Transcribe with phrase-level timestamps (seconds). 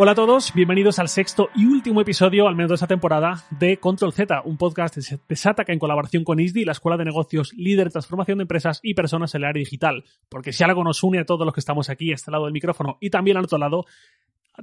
[0.00, 3.78] Hola a todos, bienvenidos al sexto y último episodio, al menos de esta temporada, de
[3.78, 7.86] Control Z, un podcast de Sataka en colaboración con ISDI, la Escuela de Negocios líder
[7.86, 10.04] de transformación de empresas y personas en el área digital.
[10.28, 12.52] Porque si algo nos une a todos los que estamos aquí, a este lado del
[12.52, 13.86] micrófono y también al otro lado,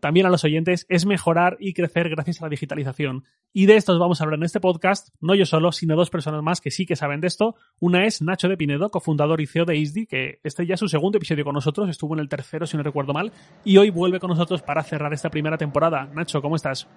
[0.02, 3.26] también a los oyentes es mejorar y crecer gracias a la digitalización.
[3.54, 6.10] Y de esto os vamos a hablar en este podcast, no yo solo, sino dos
[6.10, 7.56] personas más que sí que saben de esto.
[7.80, 10.88] Una es Nacho de Pinedo, cofundador y CEO de ISDI, que este ya es su
[10.88, 13.32] segundo episodio con nosotros, estuvo en el tercero si no recuerdo mal,
[13.64, 16.10] y hoy vuelve con nosotros para cerrar esta primera temporada.
[16.14, 16.88] Nacho, ¿cómo estás?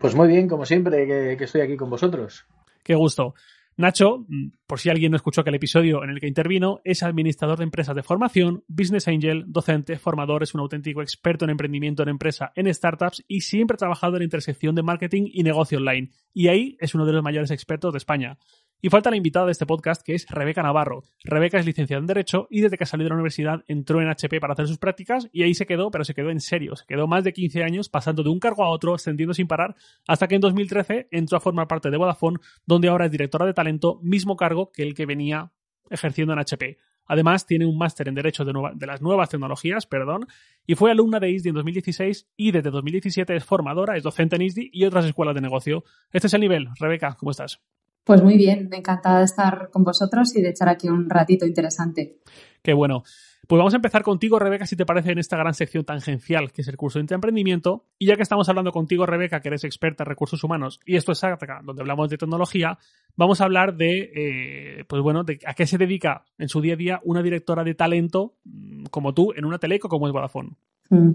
[0.00, 2.44] Pues muy bien, como siempre, que, que estoy aquí con vosotros.
[2.82, 3.34] Qué gusto.
[3.76, 7.58] Nacho, mm, por si alguien no escuchó aquel episodio en el que intervino, es administrador
[7.58, 12.08] de empresas de formación, business angel, docente, formador, es un auténtico experto en emprendimiento en
[12.08, 16.10] empresa, en startups y siempre ha trabajado en la intersección de marketing y negocio online.
[16.32, 18.38] Y ahí es uno de los mayores expertos de España.
[18.84, 21.04] Y falta la invitada de este podcast, que es Rebeca Navarro.
[21.24, 24.40] Rebeca es licenciada en Derecho y desde que salió de la universidad entró en HP
[24.40, 26.76] para hacer sus prácticas y ahí se quedó, pero se quedó en serio.
[26.76, 29.74] Se quedó más de 15 años pasando de un cargo a otro, ascendiendo sin parar,
[30.06, 33.54] hasta que en 2013 entró a formar parte de Vodafone, donde ahora es directora de
[33.54, 35.50] talento, mismo cargo que el que venía
[35.88, 36.76] ejerciendo en HP.
[37.06, 40.26] Además, tiene un máster en Derecho de, las Nuevas Tecnologías, perdón,
[40.66, 44.42] y fue alumna de ISDI en 2016 y desde 2017 es formadora, es docente en
[44.42, 45.84] ISDI y otras escuelas de negocio.
[46.12, 46.68] Este es el nivel.
[46.78, 47.62] Rebeca, ¿cómo estás?
[48.04, 52.18] Pues muy bien, encantada de estar con vosotros y de echar aquí un ratito interesante.
[52.62, 53.02] Qué bueno.
[53.46, 56.62] Pues vamos a empezar contigo, Rebeca, si te parece, en esta gran sección tangencial que
[56.62, 57.84] es el curso de emprendimiento.
[57.98, 61.12] Y ya que estamos hablando contigo, Rebeca, que eres experta en recursos humanos, y esto
[61.12, 62.78] es acá, donde hablamos de tecnología,
[63.16, 66.74] vamos a hablar de, eh, pues bueno, de a qué se dedica en su día
[66.74, 70.50] a día una directora de talento mm, como tú en una teleco como es Vodafone.
[70.90, 71.12] Mm.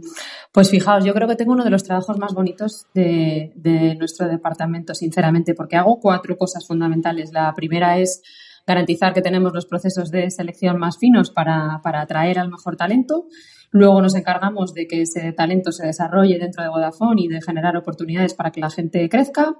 [0.51, 3.51] Pues fijaos, yo creo que tengo uno de los trabajos más bonitos de,
[3.97, 7.31] nuestro departamento, sinceramente, porque hago cuatro cosas fundamentales.
[7.31, 8.21] La primera es
[8.69, 13.25] garantizar que tenemos los procesos de selección más finos para, para atraer al mejor talento.
[13.71, 17.75] Luego nos encargamos de que ese talento se desarrolle dentro de Vodafone y de generar
[17.77, 19.55] oportunidades para que la gente crezca.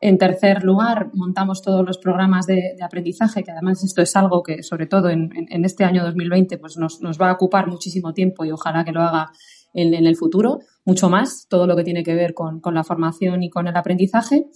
[0.00, 4.62] En tercer lugar, montamos todos los programas de, aprendizaje, que además esto es algo que,
[4.62, 5.30] sobre todo en,
[5.64, 9.32] este año 2020, pues nos, va a ocupar muchísimo tiempo y ojalá que lo haga
[9.74, 13.50] en, el futuro, mucho más, todo lo que tiene que ver con, la formación y
[13.50, 14.46] con el aprendizaje.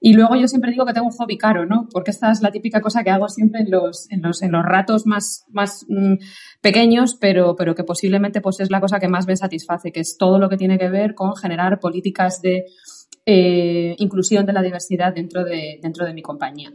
[0.00, 1.88] Y luego yo siempre digo que tengo un hobby caro, ¿no?
[1.90, 4.64] Porque esta es la típica cosa que hago siempre en los, en los, en los
[4.64, 6.14] ratos más, más mm,
[6.60, 10.16] pequeños, pero, pero que posiblemente pues es la cosa que más me satisface, que es
[10.18, 12.66] todo lo que tiene que ver con generar políticas de
[13.24, 16.72] eh, inclusión de la diversidad dentro de, dentro de mi compañía.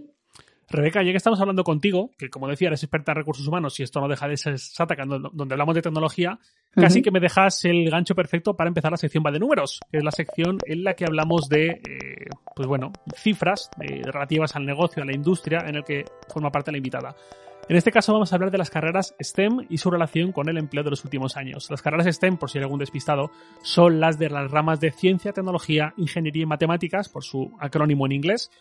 [0.72, 3.84] Rebeca, ya que estamos hablando contigo, que como decía, eres experta en recursos humanos y
[3.84, 6.40] esto no deja de ser Sataka, donde hablamos de tecnología,
[6.72, 9.98] casi que me dejas el gancho perfecto para empezar la sección va de números, que
[9.98, 14.66] es la sección en la que hablamos de, eh, pues bueno, cifras eh, relativas al
[14.66, 17.16] negocio, a la industria en el que forma parte la invitada.
[17.70, 20.58] En este caso vamos a hablar de las carreras STEM y su relación con el
[20.58, 21.70] empleo de los últimos años.
[21.70, 23.32] Las carreras STEM, por si hay algún despistado,
[23.62, 28.12] son las de las ramas de ciencia, tecnología, ingeniería y matemáticas, por su acrónimo en
[28.14, 28.52] inglés.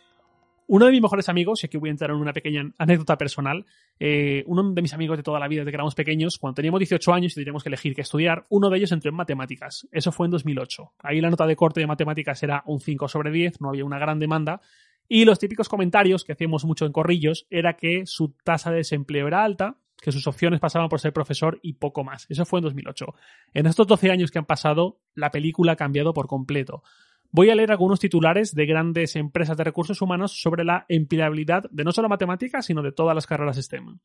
[0.73, 3.67] Uno de mis mejores amigos, y aquí voy a entrar en una pequeña anécdota personal,
[3.99, 6.79] eh, uno de mis amigos de toda la vida desde que éramos pequeños, cuando teníamos
[6.79, 9.89] 18 años y teníamos que elegir qué estudiar, uno de ellos entró en matemáticas.
[9.91, 10.93] Eso fue en 2008.
[11.01, 13.99] Ahí la nota de corte de matemáticas era un 5 sobre 10, no había una
[13.99, 14.61] gran demanda,
[15.09, 19.27] y los típicos comentarios que hacíamos mucho en corrillos era que su tasa de desempleo
[19.27, 22.27] era alta, que sus opciones pasaban por ser profesor y poco más.
[22.29, 23.07] Eso fue en 2008.
[23.55, 26.85] En estos 12 años que han pasado, la película ha cambiado por completo.
[27.33, 31.85] Voy a leer algunos titulares de grandes empresas de recursos humanos sobre la empleabilidad de
[31.85, 33.99] no solo matemáticas, sino de todas las carreras STEM.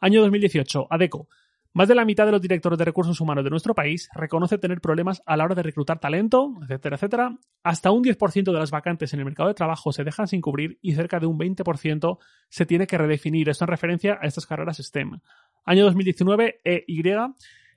[0.00, 0.86] Año 2018.
[0.88, 1.28] ADECO.
[1.74, 4.80] Más de la mitad de los directores de recursos humanos de nuestro país reconoce tener
[4.80, 7.38] problemas a la hora de reclutar talento, etcétera, etcétera.
[7.64, 10.78] Hasta un 10% de las vacantes en el mercado de trabajo se dejan sin cubrir
[10.82, 12.18] y cerca de un 20%
[12.48, 13.48] se tiene que redefinir.
[13.48, 15.18] Esto en referencia a estas carreras STEM.
[15.64, 17.02] Año 2019, EY.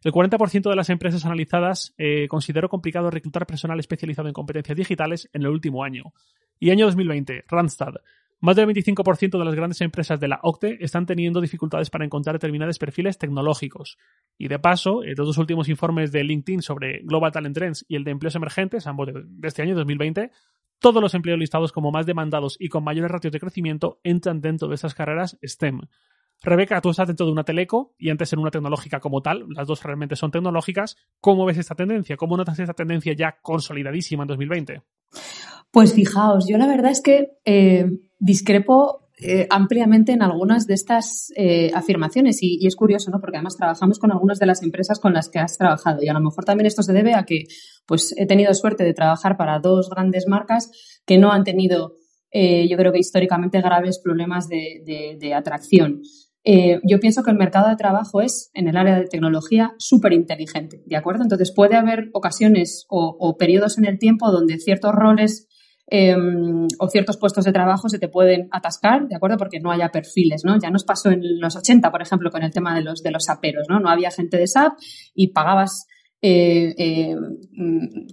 [0.05, 5.27] El 40% de las empresas analizadas eh, consideró complicado reclutar personal especializado en competencias digitales
[5.33, 6.13] en el último año.
[6.59, 7.95] Y año 2020, Randstad.
[8.39, 12.35] Más del 25% de las grandes empresas de la OCTE están teniendo dificultades para encontrar
[12.35, 13.97] determinados perfiles tecnológicos.
[14.37, 18.03] Y de paso, los dos últimos informes de LinkedIn sobre Global Talent Trends y el
[18.03, 20.29] de empleos emergentes, ambos de este año 2020,
[20.77, 24.67] todos los empleos listados como más demandados y con mayores ratios de crecimiento entran dentro
[24.67, 25.81] de estas carreras STEM.
[26.41, 29.67] Rebeca, tú estás dentro de una teleco y antes en una tecnológica como tal, las
[29.67, 30.97] dos realmente son tecnológicas.
[31.19, 32.17] ¿Cómo ves esta tendencia?
[32.17, 34.81] ¿Cómo notas esta tendencia ya consolidadísima en 2020?
[35.71, 37.85] Pues fijaos, yo la verdad es que eh,
[38.17, 43.19] discrepo eh, ampliamente en algunas de estas eh, afirmaciones y, es curioso, ¿no?
[43.19, 46.13] Porque además trabajamos con algunas de las empresas con las que has trabajado y a
[46.13, 47.43] lo mejor también esto se debe a que
[47.85, 50.71] pues he tenido suerte de trabajar para dos grandes marcas
[51.05, 51.95] que no han tenido,
[52.31, 56.01] yo creo que históricamente graves problemas de, de atracción.
[56.45, 60.13] Eh, yo pienso que el mercado de trabajo es, en el área de tecnología, súper
[60.13, 61.23] inteligente, ¿de acuerdo?
[61.23, 65.47] Entonces puede haber ocasiones o, periodos en el tiempo donde ciertos roles
[65.87, 69.37] Em, o ciertos puestos de trabajo se te pueden atascar, ¿de acuerdo?
[69.37, 70.57] Porque no haya perfiles, ¿no?
[70.59, 73.25] Ya nos pasó en los 80, por ejemplo, con el tema de los, de los
[73.25, 73.79] saperos, ¿no?
[73.79, 74.73] No había gente de SAP
[75.13, 75.85] y pagabas
[76.27, 78.07] eh, eh, mm,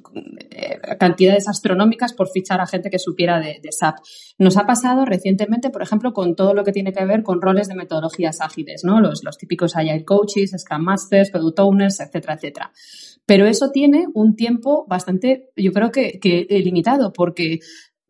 [0.99, 3.97] cantidades astronómicas por fichar a gente que supiera de, SAP.
[4.39, 7.69] Nos ha pasado recientemente, por ejemplo, con todo lo que tiene que ver con roles
[7.69, 9.01] de metodologías ágiles, ¿no?
[9.01, 12.73] Los, los típicos Agile Coaches, Scrum Masters, Product Owners, etcétera, etcétera.
[13.25, 16.19] Pero eso tiene un tiempo bastante, yo creo que
[16.63, 17.61] limitado, porque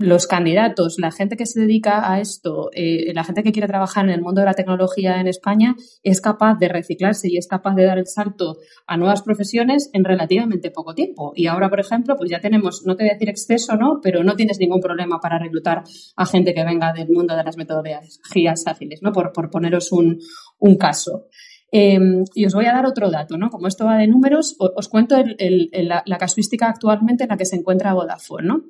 [0.03, 4.05] los candidatos, la gente que se dedica a esto, eh, la gente que quiere trabajar
[4.05, 7.75] en el mundo de la tecnología en España, es capaz de reciclarse y es capaz
[7.75, 8.57] de dar el salto
[8.87, 11.33] a nuevas profesiones en relativamente poco tiempo.
[11.35, 14.01] Y ahora, por ejemplo, pues ya tenemos, no te voy a decir exceso, ¿no?
[14.03, 15.85] Pero no tienes ningún problema para reclutar
[16.17, 19.13] a gente que venga del mundo de las metodologías ágiles, ¿no?
[19.13, 20.19] Por, por poneros un,
[20.59, 21.29] un caso.
[21.75, 21.99] Eh,
[22.35, 23.49] y os voy a dar otro dato, ¿no?
[23.49, 27.95] Como esto va de números, os, cuento la, casuística actualmente en la que se encuentra
[27.95, 28.65] Vodafone, ¿no?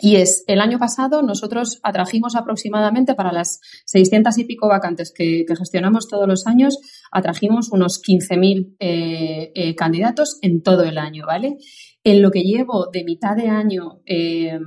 [0.00, 5.44] Y es, el año pasado nosotros atrajimos aproximadamente para las 600 y pico vacantes que,
[5.56, 6.78] gestionamos todos los años,
[7.12, 11.56] atrajimos unos 15.000 eh, eh, candidatos en todo el año, ¿vale?
[12.02, 14.58] En lo que llevo de mitad de año, eh,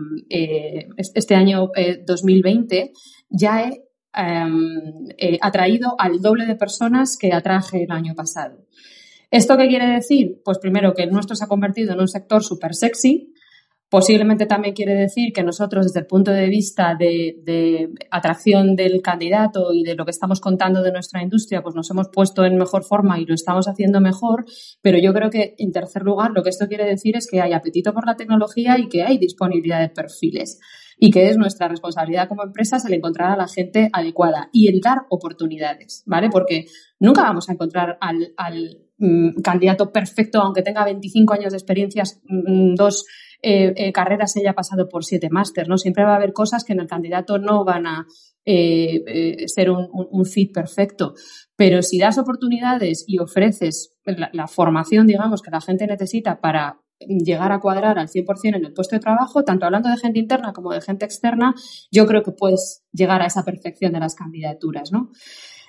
[1.13, 1.69] este año
[2.06, 2.94] 2020,
[3.29, 3.88] ya he
[4.19, 8.65] eh, atraído al doble de personas que atraje el año pasado.
[9.29, 10.41] ¿Esto qué quiere decir?
[10.44, 13.33] Pues primero que el nuestro se ha convertido en un sector súper sexy.
[13.89, 19.74] Posiblemente también quiere decir que nosotros, desde el punto de vista de, atracción del candidato
[19.74, 22.84] y de lo que estamos contando de nuestra industria, pues nos hemos puesto en mejor
[22.84, 24.44] forma y lo estamos haciendo mejor.
[24.81, 27.54] Pero yo creo que, en tercer lugar, lo que esto quiere decir es que hay
[27.54, 30.60] apetito por la tecnología y que hay disponibilidad de perfiles
[31.00, 34.81] y que es nuestra responsabilidad como empresas el encontrar a la gente adecuada y el
[34.81, 36.30] dar oportunidades, ¿vale?
[36.30, 36.66] Porque
[37.00, 38.34] nunca vamos a encontrar al,
[38.98, 43.06] mm, candidato perfecto, aunque tenga 25 años de experiencias, mm, dos
[43.42, 45.78] eh, eh, carreras haya pasado por siete máster, ¿no?
[45.78, 48.07] Siempre va a haber cosas que en el candidato no van a
[48.45, 51.13] eh, eh ser un, un, fit perfecto.
[51.56, 57.51] Pero si das oportunidades y ofreces la, formación, digamos, que la gente necesita para llegar
[57.51, 60.72] a cuadrar al 100% en el puesto de trabajo, tanto hablando de gente interna como
[60.72, 61.54] de gente externa,
[61.92, 65.12] yo creo que puedes llegar a esa perfección de las candidaturas, ¿no?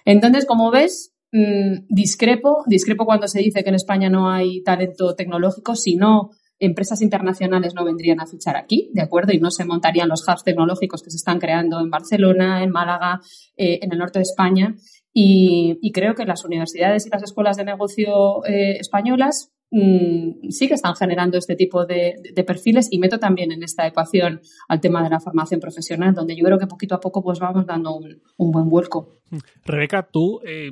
[0.06, 5.14] Entonces, como ves, mmm, discrepo, discrepo cuando se dice que en España no hay talento
[5.14, 9.32] tecnológico, si no, empresas internacionales no vendrían a fichar aquí, ¿de acuerdo?
[9.32, 13.20] Y no se montarían los hubs tecnológicos que se están creando en Barcelona, en Málaga,
[13.56, 14.74] eh, en el norte de España.
[15.12, 20.74] Y, creo que las universidades y las escuelas de negocio eh, españolas mmm, sí que
[20.74, 22.14] están generando este tipo de,
[22.46, 26.44] perfiles y meto también en esta ecuación al tema de la formación profesional, donde yo
[26.44, 29.18] creo que poquito a poco pues vamos dando un, un buen vuelco.
[29.64, 30.70] Rebeca, tú, eh,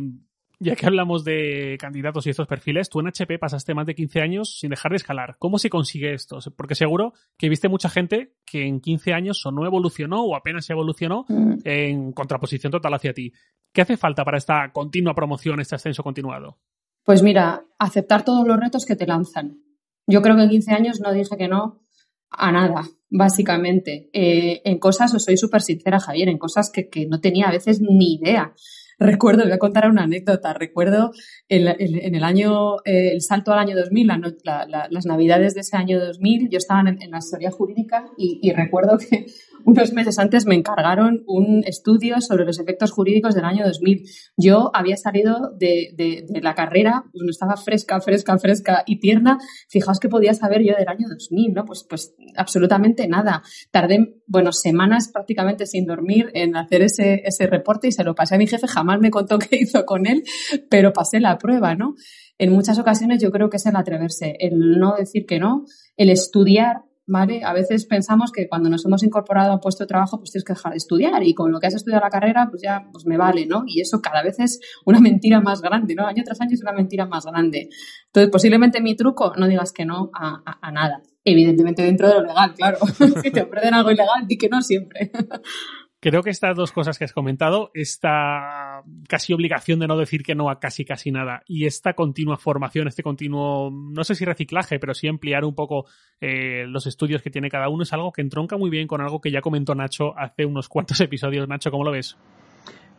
[0.58, 4.20] ya que hablamos de candidatos y estos perfiles, tú en HP pasaste más de 15
[4.20, 5.36] años sin dejar de escalar.
[5.38, 6.38] ¿Cómo se consigue esto?
[6.56, 10.64] Porque seguro que viste mucha gente que en 15 años o no evolucionó o apenas
[10.64, 11.58] se evolucionó mm.
[11.64, 13.32] en contraposición total hacia ti.
[13.72, 16.58] ¿Qué hace falta para esta continua promoción, este ascenso continuado?
[17.04, 19.60] Pues mira, aceptar todos los retos que te lanzan.
[20.06, 21.82] Yo creo que en 15 años no dije que no
[22.30, 24.08] a nada, básicamente.
[24.12, 27.52] Eh, en cosas, os soy súper sincera, Javier, en cosas que, que, no tenía a
[27.52, 28.54] veces ni idea.
[28.98, 30.54] Recuerdo, voy a contar una anécdota.
[30.54, 31.12] Recuerdo
[31.48, 35.60] en el año, eh, el salto al año 2000, la, la, la, las navidades de
[35.60, 39.26] ese año 2000, yo estaba en, en la historia jurídica y, y, recuerdo que
[39.64, 44.04] unos meses antes me encargaron un estudio sobre los efectos jurídicos del año 2000.
[44.36, 49.38] Yo había salido de, de, la carrera, estaba fresca, fresca, fresca y tierna.
[49.68, 51.64] Fijaos que podía saber yo del año 2000, ¿no?
[51.64, 53.42] Pues, pues absolutamente nada.
[53.70, 58.34] Tardé, bueno, semanas prácticamente sin dormir en hacer ese, ese reporte y se lo pasé
[58.34, 58.66] a mi jefe.
[58.66, 60.22] Jamás me contó qué hizo con él,
[60.68, 61.94] pero pasé la prueba, ¿no?
[62.38, 65.64] En muchas ocasiones yo creo que es el atreverse, el no decir que no,
[65.96, 67.42] el estudiar ¿vale?
[67.44, 70.44] A veces pensamos que cuando nos hemos incorporado a un puesto de trabajo, pues tienes
[70.44, 73.06] que dejar de estudiar y con lo que has estudiado la carrera, pues ya pues
[73.06, 73.64] me vale, ¿no?
[73.66, 76.06] Y eso cada vez es una mentira más grande, ¿no?
[76.06, 77.68] Año tras año es una mentira más grande.
[78.06, 81.02] Entonces, posiblemente mi truco, no digas que no a, a, nada.
[81.24, 82.78] Evidentemente dentro de lo legal, claro.
[83.22, 85.10] si te ofrecen algo ilegal, di que no siempre.
[86.08, 90.36] Creo que estas dos cosas que has comentado, esta casi obligación de no decir que
[90.36, 94.78] no a casi casi nada y esta continua formación, este continuo, no sé si reciclaje,
[94.78, 95.86] pero sí ampliar un poco
[96.20, 99.20] eh, los estudios que tiene cada uno, es algo que entronca muy bien con algo
[99.20, 101.48] que ya comentó Nacho hace unos cuantos episodios.
[101.48, 102.16] Nacho, ¿cómo lo ves?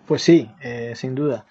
[0.06, 1.46] Pues sí, eh, sin duda.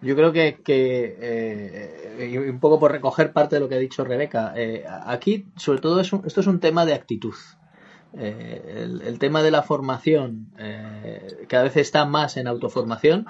[0.00, 4.54] Yo creo que, eh, un poco por recoger parte de lo que ha dicho Rebeca,
[5.04, 7.34] aquí sobre todo es un, esto es un tema de actitud.
[8.14, 13.26] Eh, el, tema de la formación eh, cada vez está más en autoformación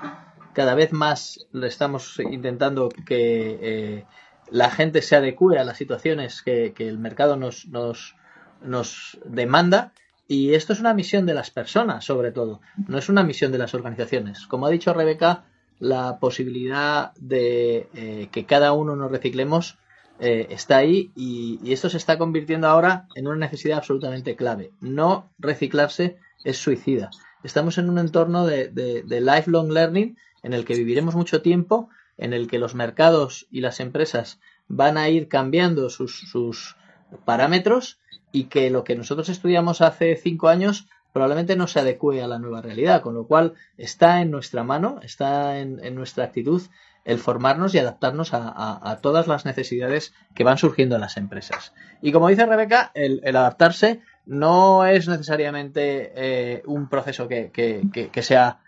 [0.54, 4.04] cada vez más le estamos intentando que eh,
[4.50, 8.16] la gente se adecue a las situaciones que, el mercado nos, nos,
[8.60, 9.92] nos demanda.
[10.28, 13.58] Y esto es una misión de las personas, sobre todo, no es una misión de
[13.58, 14.46] las organizaciones.
[14.46, 15.44] Como ha dicho Rebeca,
[15.78, 19.78] la posibilidad de que cada uno nos reciclemos
[20.24, 24.70] eh, está ahí y, esto se está convirtiendo ahora en una necesidad absolutamente clave.
[24.80, 27.10] No reciclarse es suicida.
[27.42, 31.88] Estamos en un entorno de, de, lifelong learning en el que viviremos mucho tiempo,
[32.18, 34.38] en el que los mercados y las empresas
[34.68, 36.76] van a ir cambiando sus, sus
[37.24, 37.98] parámetros
[38.30, 42.38] y que lo que nosotros estudiamos hace cinco años probablemente no se adecue a la
[42.38, 46.62] nueva realidad, con lo cual está en nuestra mano, está en, nuestra actitud
[47.04, 51.72] el formarnos y adaptarnos a, todas las necesidades que van surgiendo en las empresas.
[52.00, 58.60] Y como dice Rebeca, el, adaptarse no es necesariamente eh, un proceso que, sea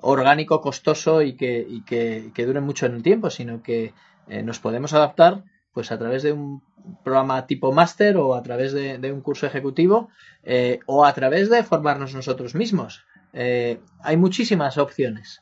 [0.00, 3.92] orgánico, costoso y, que, dure mucho en el tiempo, sino que
[4.28, 5.44] eh, nos podemos adaptar
[5.74, 6.62] pues a través de un
[7.02, 10.08] programa tipo máster o a través de, un curso ejecutivo
[10.44, 13.04] eh, o a través de formarnos nosotros mismos.
[13.34, 15.40] Hay muchísimas opciones.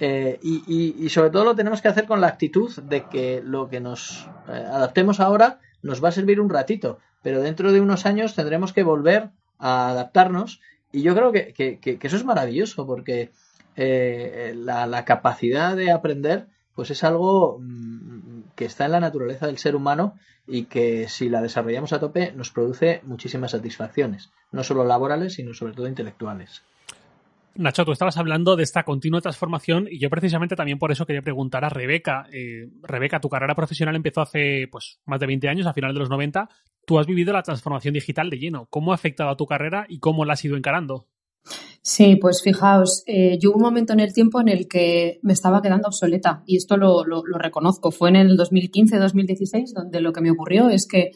[0.00, 3.80] Eh, y, sobre todo lo tenemos que hacer con la actitud de que lo que
[3.80, 8.72] nos adaptemos ahora nos va a servir un ratito, pero dentro de unos años tendremos
[8.72, 9.28] que volver
[9.58, 13.30] a adaptarnos y yo creo que, eso es maravilloso porque
[13.76, 19.58] la, la, capacidad de aprender pues es algo mm, que está en la naturaleza del
[19.58, 20.14] ser humano
[20.46, 25.54] y que si la desarrollamos a tope nos produce muchísimas satisfacciones, no solo laborales, sino
[25.54, 26.62] sobre todo intelectuales.
[27.60, 31.20] Nacho, tú estabas hablando de esta continua transformación y yo precisamente también por eso quería
[31.20, 32.26] preguntar a Rebeca.
[32.32, 36.00] Eh, Rebeca, tu carrera profesional empezó hace pues, más de 20 años, a finales de
[36.00, 36.48] los 90.
[36.86, 38.66] Tú has vivido la transformación digital de lleno.
[38.70, 41.06] ¿Cómo ha afectado a tu carrera y cómo la has ido encarando?
[41.82, 45.32] Sí, pues fijaos, eh, yo hubo un momento en el tiempo en el que me
[45.32, 47.04] estaba quedando obsoleta y esto lo,
[47.38, 47.90] reconozco.
[47.90, 51.12] Fue en el 2015-2016 donde lo que me ocurrió es que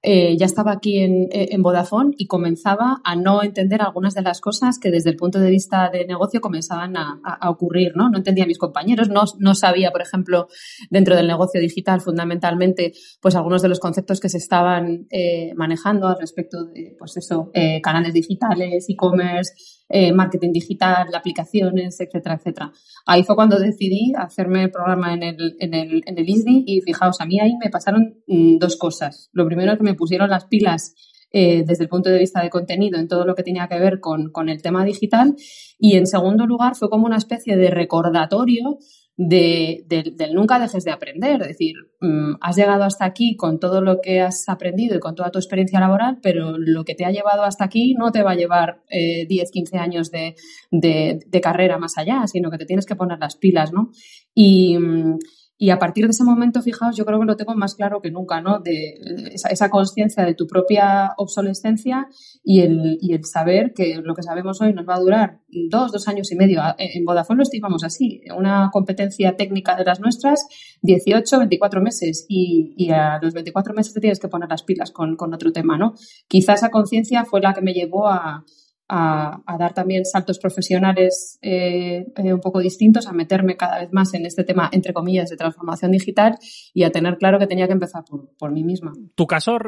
[0.00, 4.22] eh, ya estaba aquí en, eh, en, Vodafone y comenzaba a no entender algunas de
[4.22, 8.08] las cosas que desde el punto de vista de negocio comenzaban a, a, ocurrir, ¿no?
[8.08, 10.46] No entendía a mis compañeros, no, no, sabía, por ejemplo,
[10.88, 16.06] dentro del negocio digital, fundamentalmente, pues algunos de los conceptos que se estaban eh, manejando
[16.06, 19.52] al respecto de, pues eso, eh, canales digitales, e-commerce,
[19.88, 22.72] eh, marketing digital, aplicaciones, etcétera, etcétera.
[23.06, 26.80] Ahí fue cuando decidí hacerme el programa en el, en el, en el ISDI y
[26.80, 29.30] fijaos, a mí ahí me pasaron mm, dos cosas.
[29.32, 30.94] Lo primero es que me pusieron las pilas
[31.30, 34.00] eh, desde el punto de vista de contenido en todo lo que tenía que ver
[34.00, 35.36] con, con el tema digital
[35.78, 38.78] y en segundo lugar fue como una especie de recordatorio
[39.18, 39.84] de,
[40.14, 41.42] del nunca dejes de aprender.
[41.42, 45.16] Es decir, mm, has llegado hasta aquí con todo lo que has aprendido y con
[45.16, 48.30] toda tu experiencia laboral, pero lo que te ha llevado hasta aquí no te va
[48.30, 50.36] a llevar eh, 10, 15 años de,
[50.70, 53.90] de, carrera más allá, sino que te tienes que poner las pilas, ¿no?
[54.34, 55.18] Y, mm,
[55.60, 58.12] y a partir de ese momento, fijaos, yo creo que lo tengo más claro que
[58.12, 58.60] nunca, ¿no?
[58.60, 58.94] De
[59.32, 62.06] esa, esa conciencia de tu propia obsolescencia
[62.44, 65.90] y el, y el saber que lo que sabemos hoy nos va a durar dos,
[65.90, 66.62] dos años y medio.
[66.78, 68.22] En Vodafone lo estimamos así.
[68.36, 70.46] Una competencia técnica de las nuestras,
[70.82, 72.24] 18, 24 meses.
[72.28, 75.50] Y, y a los 24 meses te tienes que poner las pilas con, con otro
[75.50, 75.94] tema, ¿no?
[76.28, 78.44] Quizá esa conciencia fue la que me llevó a,
[78.88, 84.14] a, dar también saltos profesionales eh, eh, un poco distintos, a meterme cada vez más
[84.14, 86.38] en este tema, entre comillas, de transformación digital
[86.72, 88.92] y a tener claro que tenía que empezar por, por mí misma.
[89.14, 89.58] Tu caso,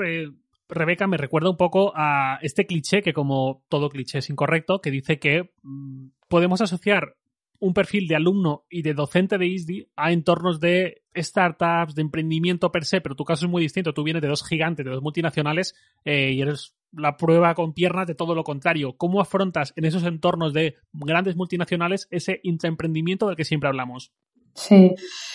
[0.68, 4.90] Rebeca, me recuerda un poco a este cliché, que como todo cliché es incorrecto, que
[4.90, 7.16] dice que mm, podemos asociar
[7.60, 12.72] un perfil de alumno y de docente de ISDI a entornos de startups, de emprendimiento
[12.72, 13.92] per se, pero tu caso es muy distinto.
[13.92, 15.74] Tú vienes de dos gigantes, de dos multinacionales
[16.04, 18.96] eh, y eres la prueba con piernas de todo lo contrario.
[18.96, 24.12] ¿Cómo afrontas en esos entornos de grandes multinacionales ese intraemprendimiento del que siempre hablamos?
[24.54, 24.94] Sí,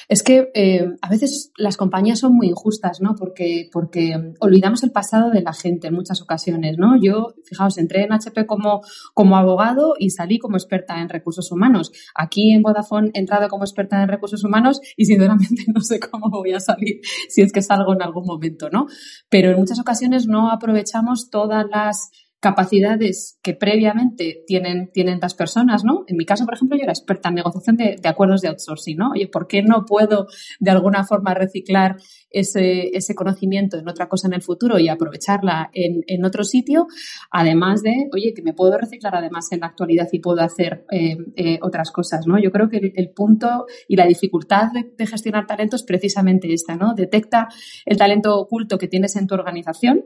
[0.10, 3.16] es que eh, a veces las compañías son muy injustas, ¿no?
[3.16, 7.00] Porque, porque olvidamos el pasado de la gente en muchas ocasiones, ¿no?
[7.02, 8.82] Yo, fijaos, entré en HP como,
[9.14, 11.92] como abogado y salí como experta en recursos humanos.
[12.14, 16.30] Aquí en Vodafone he entrado como experta en recursos humanos y sinceramente no sé cómo
[16.30, 18.88] voy a salir si es que salgo en algún momento, ¿no?
[19.30, 22.12] Pero en muchas ocasiones no aprovechamos todas las
[22.46, 26.04] capacidades que previamente tienen, tienen las personas, ¿no?
[26.06, 29.10] En mi caso, por ejemplo, yo era experta en negociación de, acuerdos de outsourcing, ¿no?
[29.14, 30.28] Oye, ¿por qué no puedo
[30.60, 31.96] de alguna forma reciclar
[32.30, 36.86] ese, ese conocimiento en otra cosa en el futuro y aprovecharla en, en, otro sitio?
[37.32, 41.18] Además de, oye, que me puedo reciclar además en la actualidad y puedo hacer eh,
[41.36, 42.38] eh, otras cosas, ¿no?
[42.38, 46.76] Yo creo que el, punto y la dificultad de, de gestionar talento es precisamente esta,
[46.76, 46.94] ¿no?
[46.94, 47.48] Detecta
[47.88, 50.06] el talento oculto que tienes en tu organización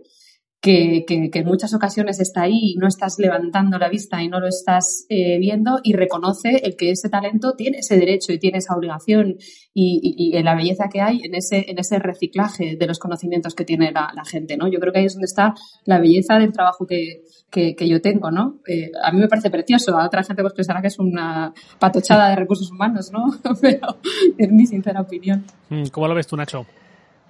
[0.61, 4.47] que, en muchas ocasiones está ahí y no estás levantando la vista y no lo
[4.47, 8.75] estás eh, viendo y reconoce el que ese talento tiene ese derecho y tiene esa
[8.75, 9.37] obligación
[9.73, 13.63] y, y, la belleza que hay en ese, en ese reciclaje de los conocimientos que
[13.63, 14.67] tiene la, gente, ¿no?
[14.67, 15.53] Yo creo que ahí es donde está
[15.85, 18.59] la belleza del trabajo que, que, yo tengo, ¿no?
[18.67, 22.29] Eh, a mí me parece precioso, a otra gente pues pensará que es una patochada
[22.29, 23.27] de recursos humanos, ¿no?
[23.61, 23.97] Pero
[24.37, 25.45] es mi sincera opinión.
[25.69, 26.65] Mm, ¿Cómo lo ves tú, Nacho?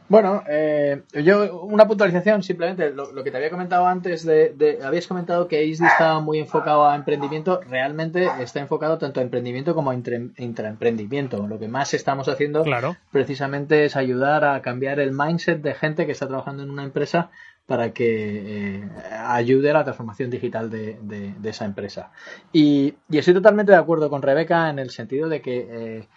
[0.09, 5.47] Bueno, eh, yo una puntualización simplemente, lo, que te había comentado antes de, habías comentado
[5.47, 9.95] que ISDI estaba muy enfocado a emprendimiento, realmente está enfocado tanto a emprendimiento como a
[9.95, 11.45] intraemprendimiento.
[11.45, 12.65] Lo que más estamos haciendo
[13.11, 17.29] precisamente es ayudar a cambiar el mindset de gente que está trabajando en una empresa
[17.69, 18.89] para que eh,
[19.27, 22.11] ayude a la transformación digital de, esa empresa.
[22.51, 26.07] Y, estoy totalmente de acuerdo con Rebeca en el sentido de que eh,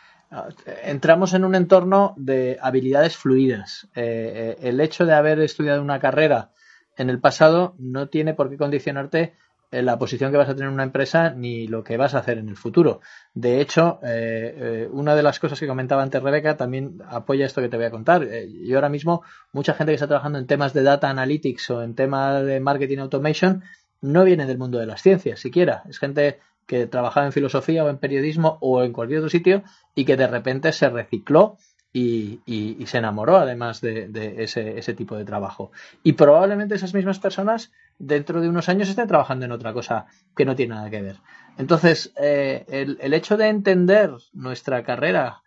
[0.85, 3.89] entramos en un entorno de habilidades fluidas.
[3.95, 6.51] Eh, el hecho de haber estudiado una carrera
[6.97, 9.35] en el pasado no tiene por qué condicionarte
[9.81, 12.37] la posición que vas a tener en una empresa ni lo que vas a hacer
[12.37, 13.01] en el futuro.
[13.33, 17.63] De hecho, eh, eh, una de las cosas que comentaba antes Rebeca también apoya esto
[17.63, 18.23] que te voy a contar.
[18.25, 19.23] Eh, yo ahora mismo,
[19.53, 22.99] mucha gente que está trabajando en temas de data analytics o en temas de marketing
[22.99, 23.63] automation
[24.03, 25.85] no viene del mundo de las ciencias siquiera.
[25.89, 29.63] Es gente que trabajaba en filosofía o en periodismo o en cualquier otro sitio
[29.95, 31.59] y que de repente se recicló
[31.93, 35.73] y, se enamoró además de, ese, tipo de trabajo.
[36.03, 40.45] Y probablemente esas mismas personas dentro de unos años estén trabajando en otra cosa que
[40.45, 41.17] no tiene nada que ver.
[41.59, 45.43] Entonces, eh, el, hecho de entender nuestra carrera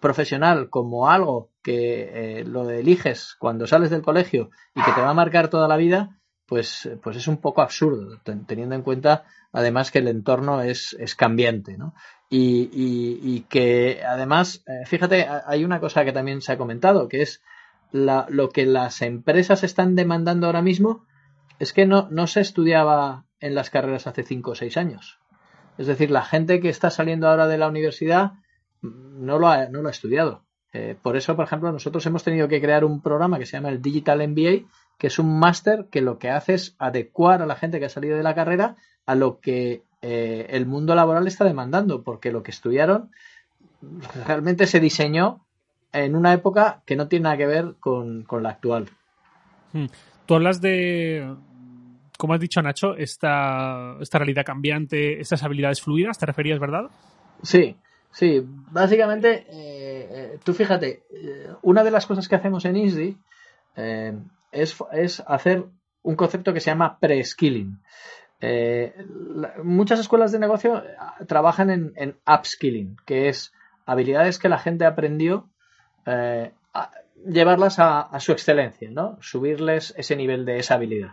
[0.00, 5.10] profesional como algo que eh, lo eliges cuando sales del colegio y que te va
[5.10, 9.24] a marcar toda la vida, pues, pues es un poco absurdo, teniendo en cuenta
[9.54, 11.94] además que el entorno es, es cambiante, ¿no?
[12.28, 17.40] Y, que además, eh, fíjate, hay una cosa que también se ha comentado, que es
[17.92, 21.06] lo que las empresas están demandando ahora mismo,
[21.60, 25.20] es que no, no se estudiaba en las carreras hace 5 o 6 años.
[25.78, 28.32] Es decir, la gente que está saliendo ahora de la universidad
[28.82, 30.44] no lo ha, no lo ha estudiado.
[30.72, 33.68] Eh, por eso, por ejemplo, nosotros hemos tenido que crear un programa que se llama
[33.68, 37.56] el Digital MBA, que es un máster que lo que hace es adecuar a la
[37.56, 41.44] gente que ha salido de la carrera a lo que eh, el mundo laboral está
[41.44, 43.10] demandando, porque lo que estudiaron
[44.26, 45.44] realmente se diseñó
[45.92, 48.90] en una época que no tiene nada que ver con, la actual.
[49.72, 49.86] Hmm.
[50.26, 51.34] Tú hablas de,
[52.18, 56.90] como has dicho Nacho, esta, esta realidad cambiante, estas habilidades fluidas, ¿te referías, verdad?
[57.42, 57.76] Sí,
[58.10, 58.42] sí.
[58.46, 61.04] Básicamente, eh, eh, tú fíjate,
[61.62, 63.16] una de las cosas que hacemos en ISDI
[64.54, 65.66] es, es hacer
[66.02, 67.80] un concepto que se llama pre-skilling.
[68.40, 68.94] Eh,
[69.62, 73.52] muchas escuelas de negocio eh, trabajan en, upskilling, que es
[73.86, 75.48] habilidades que la gente aprendió,
[76.06, 76.52] eh,
[77.26, 79.16] llevarlas a, su excelencia, ¿no?
[79.22, 81.12] Subirles ese nivel de esa habilidad.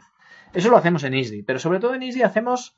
[0.54, 2.76] Eso lo hacemos en ISDI, pero sobre todo en ISDI hacemos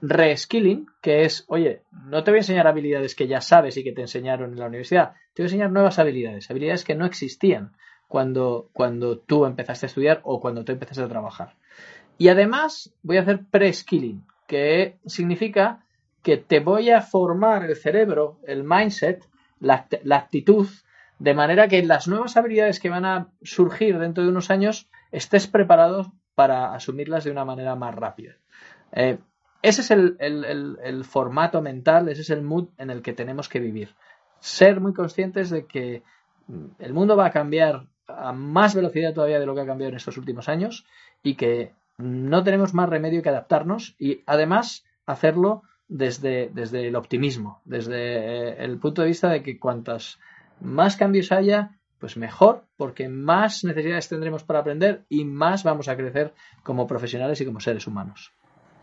[0.00, 3.92] reskilling, que es, oye, no te voy a enseñar habilidades que ya sabes y que
[3.92, 7.72] te enseñaron en la universidad, te voy a enseñar nuevas habilidades, habilidades que no existían
[8.14, 11.56] cuando, cuando tú empezaste a estudiar o cuando tú empezaste a trabajar.
[12.16, 15.84] Y además voy a hacer pre-skilling, que significa
[16.22, 20.68] que te voy a formar el cerebro, el mindset, la, actitud,
[21.18, 25.48] de manera que las nuevas habilidades que van a surgir dentro de unos años estés
[25.48, 28.36] preparado para asumirlas de una manera más rápida.
[28.92, 29.18] Eh,
[29.60, 33.96] ese es el, formato mental, ese es el mood en el que tenemos que vivir.
[34.38, 36.04] Ser muy conscientes de que
[36.78, 39.96] el mundo va a cambiar a más velocidad todavía de lo que ha cambiado en
[39.96, 40.86] estos últimos años
[41.22, 47.60] y que no tenemos más remedio que adaptarnos y además hacerlo desde, desde el optimismo,
[47.64, 50.18] desde eh, el punto de vista de que cuantas
[50.60, 55.96] más cambios haya, pues mejor, porque más necesidades tendremos para aprender y más vamos a
[55.96, 58.32] crecer como profesionales y como seres humanos.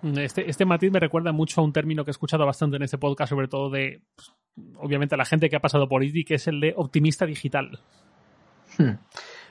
[0.04, 2.98] Este, este matiz me recuerda mucho a un término que he escuchado bastante en este
[2.98, 4.32] podcast, sobre todo de, pues,
[4.78, 7.80] obviamente, la gente que ha pasado por IDI, que es el de optimista digital.
[8.82, 8.98] Hmm.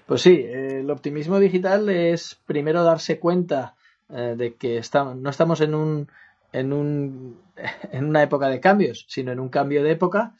[0.07, 3.77] Pues sí, el optimismo digital es primero darse cuenta
[4.09, 4.83] eh, de que
[5.17, 6.09] no estamos en un,
[6.53, 7.41] en, un,
[7.93, 10.35] en una época de cambios, sino en un cambio de época,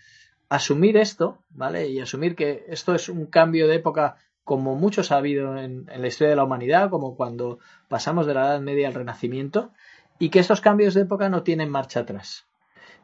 [0.49, 1.89] asumir esto, ¿vale?
[1.89, 6.09] Y asumir que esto es un cambio de época como muchos ha habido en, la
[6.09, 9.71] historia de la humanidad, como cuando pasamos de la Edad Media al Renacimiento,
[10.19, 12.47] y que estos cambios de época no tienen marcha atrás.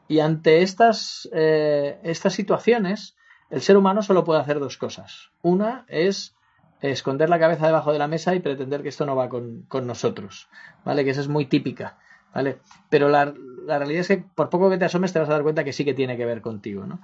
[0.08, 3.15] Y ante estas, eh, estas situaciones,
[3.50, 5.30] el ser humano solo puede hacer dos cosas.
[5.42, 6.36] Una es
[6.80, 10.48] esconder la cabeza debajo de la mesa y pretender que esto no va con, nosotros,
[10.84, 11.04] ¿vale?
[11.04, 11.98] Que esa es muy típica,
[12.34, 12.58] ¿vale?
[12.90, 13.32] Pero la,
[13.66, 15.84] realidad es que por poco que te asomes te vas a dar cuenta que sí
[15.84, 17.00] que tiene que ver contigo, ¿no?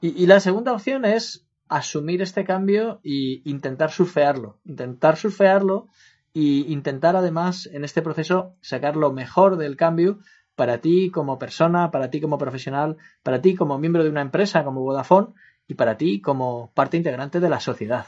[0.00, 5.88] Y, la segunda opción es asumir este cambio e intentar surfearlo, intentar surfearlo
[6.32, 10.18] y intentar además en este proceso sacar lo mejor del cambio
[10.54, 14.64] para ti como persona, para ti como profesional, para ti como miembro de una empresa
[14.64, 15.34] como Vodafone
[15.68, 18.06] y para ti como parte integrante de la sociedad.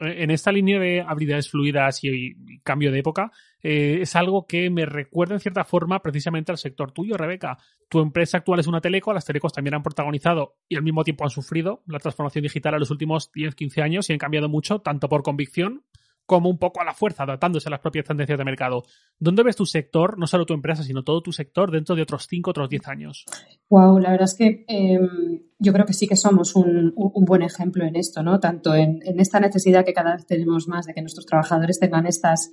[0.00, 3.30] En esta línea de habilidades fluidas y, cambio de época,
[3.62, 7.58] eh, es algo que me recuerda en cierta forma precisamente al sector tuyo, Rebeca.
[7.88, 11.24] Tu empresa actual es una teleco, las telecos también han protagonizado y al mismo tiempo
[11.24, 15.08] han sufrido la transformación digital en los últimos 10-15 años y han cambiado mucho, tanto
[15.08, 15.82] por convicción
[16.26, 18.82] como un poco a la fuerza, adaptándose a las propias tendencias de mercado.
[19.18, 22.26] ¿Dónde ves tu sector, no solo tu empresa, sino todo tu sector dentro de otros
[22.28, 23.24] 5, otros 10 años?
[23.70, 27.84] Wow, la verdad es que em, yo creo que sí que somos un, buen ejemplo
[27.84, 28.40] en esto, ¿no?
[28.40, 32.50] Tanto en, esta necesidad que cada vez tenemos más de que nuestros trabajadores tengan estas,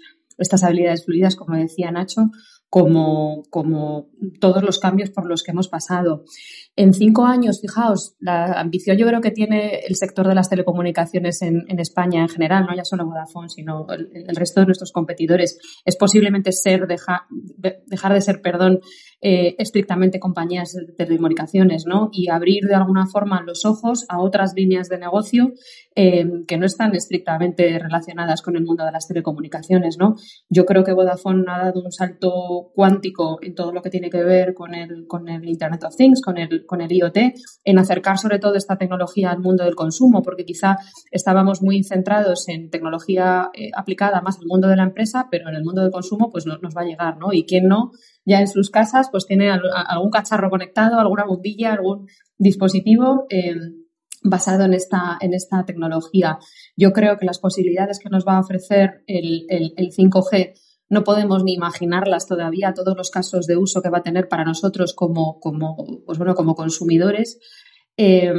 [0.61, 2.29] habilidades fluidas, como decía Nacho,
[2.69, 3.43] como
[4.39, 6.25] todos los cambios por los que hemos pasado.
[6.75, 11.43] En cinco años, fijaos, la ambición yo creo que tiene el sector de las telecomunicaciones
[11.43, 15.95] en, España en general, no ya solo Vodafone, sino el, resto de nuestros competidores, es
[15.95, 18.79] posiblemente ser dejar de ser, perdón,
[19.25, 22.09] eh, estrictamente compañías de telecomunicaciones, ¿no?
[22.11, 25.53] Y abrir de alguna forma los ojos a otras líneas de negocio
[25.95, 30.15] eh, que no están estrictamente relacionadas con el mundo de las telecomunicaciones, ¿no?
[30.49, 34.23] Yo creo que Vodafone ha dado un salto cuántico en todo lo que tiene que
[34.23, 37.17] ver con el, con el Internet of Things, con el, con el IoT,
[37.63, 40.77] en acercar sobre todo esta tecnología al mundo del consumo, porque quizá
[41.11, 45.55] estábamos muy centrados en tecnología eh, aplicada más al mundo de la empresa, pero en
[45.55, 47.33] el mundo del consumo pues no, nos va a llegar, ¿no?
[47.33, 47.91] Y quién no
[48.25, 53.55] ya en sus casas pues tiene algún cacharro conectado, alguna bombilla, algún dispositivo eh,
[54.23, 56.39] basado en esta, en esta tecnología.
[56.77, 60.53] Yo creo que las posibilidades que nos va a ofrecer el, 5G
[60.93, 64.45] no podemos ni imaginarlas todavía, todos los casos de uso que va a tener para
[64.45, 65.75] nosotros como, como,
[66.05, 67.39] pues bueno, como consumidores.
[67.97, 68.33] Eh,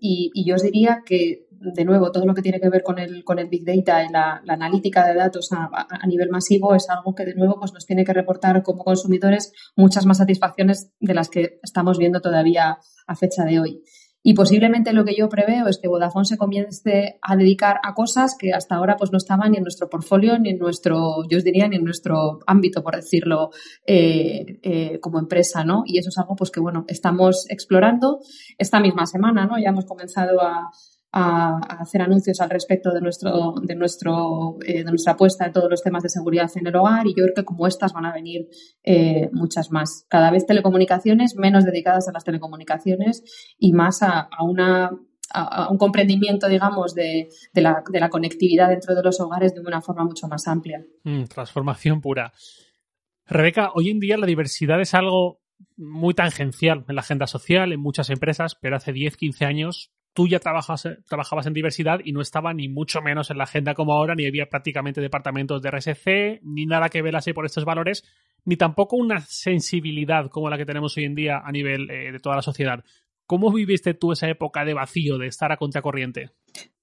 [0.00, 3.24] y, yo os diría que de nuevo, todo lo que tiene que ver con el,
[3.24, 7.24] con el Big Data y la, analítica de datos a, nivel masivo es algo que,
[7.24, 11.58] de nuevo, pues nos tiene que reportar como consumidores muchas más satisfacciones de las que
[11.62, 13.82] estamos viendo todavía a fecha de hoy.
[14.28, 18.34] Y posiblemente lo que yo preveo es que Vodafone se comience a dedicar a cosas
[18.36, 21.44] que hasta ahora pues no estaban ni en nuestro portfolio, ni en nuestro, yo os
[21.44, 23.50] diría, ni en nuestro ámbito, por decirlo,
[23.86, 25.84] eh, eh, como empresa, ¿no?
[25.86, 28.18] Y eso es algo pues que, bueno, estamos explorando
[28.58, 29.60] esta misma semana, ¿no?
[29.60, 30.72] Ya hemos comenzado a,
[31.18, 35.70] a, hacer anuncios al respecto de nuestro, de nuestro, eh, de nuestra apuesta en todos
[35.70, 38.12] los temas de seguridad en el hogar y yo creo que como estas van a
[38.12, 38.48] venir
[38.84, 40.04] eh, muchas más.
[40.08, 44.90] Cada vez telecomunicaciones menos dedicadas a las telecomunicaciones y más a, una
[45.32, 49.60] a, un comprendimiento, digamos, de, de, la, de, la, conectividad dentro de los hogares de
[49.60, 50.84] una forma mucho más amplia.
[51.04, 52.32] Mm, transformación pura.
[53.24, 55.40] Rebeca, hoy en día la diversidad es algo
[55.78, 60.26] muy tangencial en la agenda social, en muchas empresas, pero hace 10, 15 años tú
[60.26, 63.92] ya trabajas, trabajabas en diversidad y no estaba ni mucho menos en la agenda como
[63.92, 68.02] ahora, ni había prácticamente departamentos de RSC, ni nada que así por estos valores,
[68.46, 72.18] ni tampoco una sensibilidad como la que tenemos hoy en día a nivel eh, de
[72.18, 72.82] toda la sociedad.
[73.26, 76.30] ¿Cómo viviste tú esa época de vacío, de estar a contracorriente?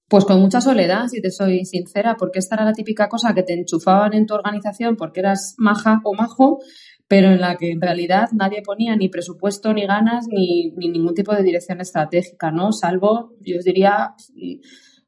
[0.06, 3.42] Pues con mucha soledad, si te soy sincera, porque esta era la típica cosa que
[3.42, 6.60] te enchufaban en tu organización porque eras maja o majo
[7.08, 11.34] pero en la que en realidad nadie ponía ni presupuesto, ni ganas, ni, ningún tipo
[11.34, 12.72] de dirección estratégica, ¿no?
[12.72, 14.14] Salvo, yo os diría,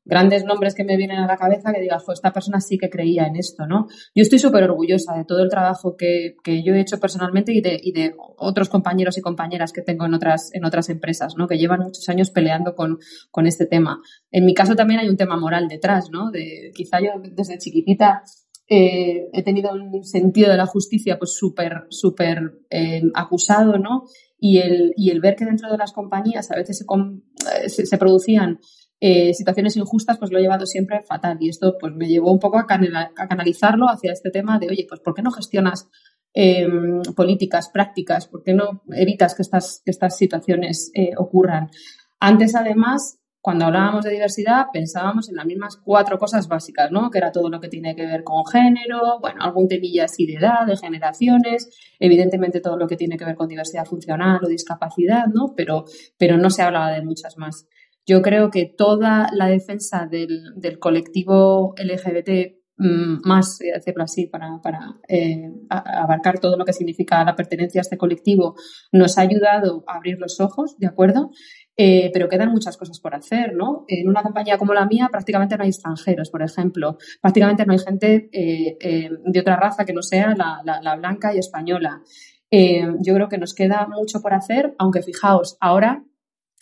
[0.06, 3.26] grandes nombres que me vienen a la cabeza que digas, esta persona sí que creía
[3.26, 3.87] en esto, ¿no?
[4.14, 7.78] Yo estoy súper orgullosa de todo el trabajo que, yo he hecho personalmente y de,
[7.82, 11.48] y de otros compañeros y compañeras que tengo en otras, en otras empresas, ¿no?
[11.48, 12.98] Que llevan muchos años peleando con,
[13.30, 14.00] con este tema.
[14.30, 16.30] En mi caso también hay un tema moral detrás, ¿no?
[16.30, 18.22] De, quizá yo desde chiquitita
[18.68, 24.05] eh, he tenido un sentido de la justicia pues súper, súper eh, acusado, ¿no?
[24.38, 27.98] Y el, y el ver que dentro de las compañías a veces se, eh, se,
[27.98, 28.59] producían
[28.98, 31.37] situaciones injustas, pues lo he llevado siempre fatal.
[31.40, 35.00] Y esto pues me llevó un poco a, canalizarlo hacia este tema de, oye, pues
[35.00, 35.88] ¿por qué no gestionas
[36.33, 38.26] em, políticas, prácticas?
[38.26, 41.70] ¿Por qué no evitas que estas, que estas situaciones ocurran?
[42.18, 47.12] Antes, además, cuando hablábamos de diversidad pensábamos en las mismas cuatro cosas básicas, ¿no?
[47.12, 50.35] Que era todo lo que tiene que ver con género, bueno, algún temilla así de
[50.35, 55.28] edad, de generaciones, evidentemente todo lo que tiene que ver con diversidad funcional o discapacidad,
[55.32, 55.54] ¿no?
[55.56, 55.85] Pero,
[56.18, 57.68] pero no se hablaba de muchas más.
[58.04, 64.96] Yo creo que toda la defensa del, colectivo LGBT mm, más, decirlo así, para, para
[65.06, 68.56] eh, abarcar todo lo que significa la pertenencia a este colectivo,
[68.90, 71.30] nos ha ayudado a abrir los ojos, ¿de acuerdo?
[71.78, 73.84] Eh, pero quedan muchas cosas por hacer, ¿no?
[73.86, 76.96] En una compañía como la mía prácticamente no hay extranjeros, por ejemplo.
[77.20, 81.38] Prácticamente no hay gente eh, eh, de otra raza que no sea la, blanca y
[81.38, 82.02] española.
[82.50, 86.04] yo creo que nos queda mucho por hacer, aunque fijaos, ahora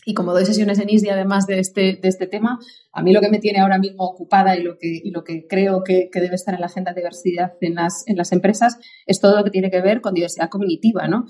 [0.06, 2.58] y como doy sesiones en ISDI además de este, de este tema,
[2.92, 5.46] a mí lo que me tiene ahora mismo ocupada y lo que, y lo que
[5.46, 8.78] creo que, que, debe estar en la agenda de diversidad en las, en las empresas
[9.06, 11.24] es todo lo que tiene que ver con diversidad cognitiva, ¿no?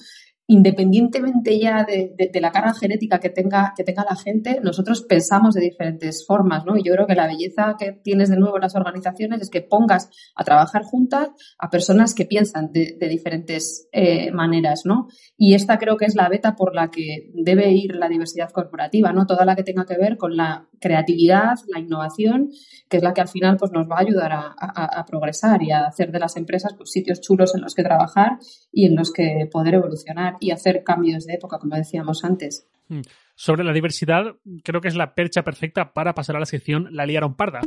[0.46, 5.62] Independientemente ya de, la carga genética que tenga, que tenga la gente, nosotros pensamos de
[5.62, 6.76] diferentes formas, ¿no?
[6.76, 9.62] Y yo creo que la belleza que tienes de nuevo en las organizaciones es que
[9.62, 15.09] pongas a trabajar juntas a personas que piensan de, diferentes eh, maneras, ¿no?
[15.37, 19.12] Y esta creo que es la beta por la que debe ir la diversidad corporativa,
[19.12, 19.26] ¿no?
[19.26, 22.50] Toda la que tenga que ver con la creatividad, la innovación,
[22.88, 25.87] que es la que al final pues, nos va a ayudar a, progresar y a
[25.87, 28.38] hacer de las empresas pues, sitios chulos en los que trabajar
[28.70, 32.66] y en los que poder evolucionar y hacer cambios de época, como decíamos antes.
[32.88, 33.00] Hmm.
[33.34, 37.06] Sobre la diversidad, creo que es la percha perfecta para pasar a la sección La
[37.06, 37.60] liaron parda.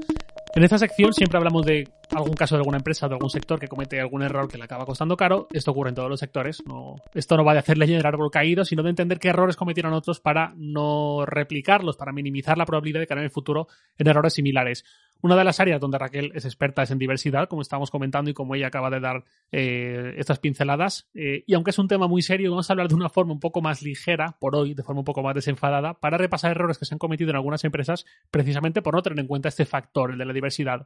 [0.55, 3.67] En esta sección siempre hablamos de algún caso de alguna empresa, de algún sector que
[3.67, 5.47] comete algún error que le acaba costando caro.
[5.51, 6.63] Esto ocurre en todos los sectores.
[6.65, 9.55] No, esto no va de hacer leña del árbol caído, sino de entender qué errores
[9.55, 14.07] cometieron otros para no replicarlos, para minimizar la probabilidad de caer en el futuro en
[14.07, 14.83] errores similares.
[15.21, 18.33] Una de las áreas donde Raquel es experta es en diversidad, como estábamos comentando y
[18.33, 21.09] como ella acaba de dar eh, estas pinceladas.
[21.15, 23.39] Eh, y aunque es un tema muy serio, vamos a hablar de una forma un
[23.39, 26.93] poco más ligera, por hoy, de forma poco más desenfadada, para repasar errores que se
[26.93, 30.25] han cometido en algunas empresas precisamente por no tener en cuenta este factor, el de
[30.25, 30.85] la diversidad.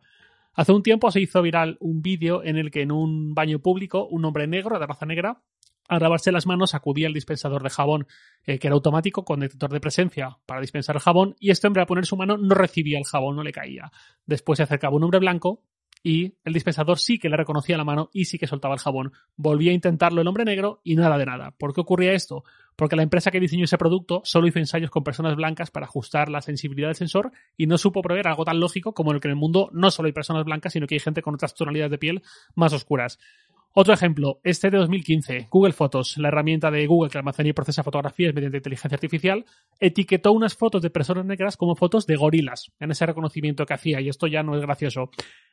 [0.54, 4.06] Hace un tiempo se hizo viral un vídeo en el que en un baño público
[4.06, 5.42] un hombre negro, de raza negra,
[5.88, 8.08] al lavarse las manos acudía al dispensador de jabón,
[8.46, 11.82] eh, que era automático con detector de presencia para dispensar el jabón, y este hombre
[11.82, 13.92] al poner su mano no recibía el jabón, no le caía.
[14.26, 15.64] Después se acercaba un hombre blanco
[16.04, 19.12] y el dispensador sí que le reconocía la mano y sí que soltaba el jabón.
[19.36, 21.52] Volvía a intentarlo el hombre negro y nada de nada.
[21.52, 22.44] ¿Por qué ocurría esto?
[22.76, 26.30] Porque la empresa que diseñó ese producto solo hizo ensayos con personas blancas para ajustar
[26.30, 29.34] la sensibilidad del sensor y no supo proveer algo tan lógico como el que en
[29.34, 31.98] el mundo no solo hay personas blancas, sino que hay gente con otras tonalidades de
[31.98, 32.24] piel
[32.56, 33.20] más oscuras.
[33.74, 37.84] Otro ejemplo, este de 2015, Google Fotos, la herramienta de Google que almacena y procesa
[37.84, 39.46] fotografías mediante inteligencia artificial,
[39.80, 44.02] etiquetó unas fotos de personas negras como fotos de gorilas en ese reconocimiento que hacía,
[44.02, 45.10] y esto ya no es gracioso.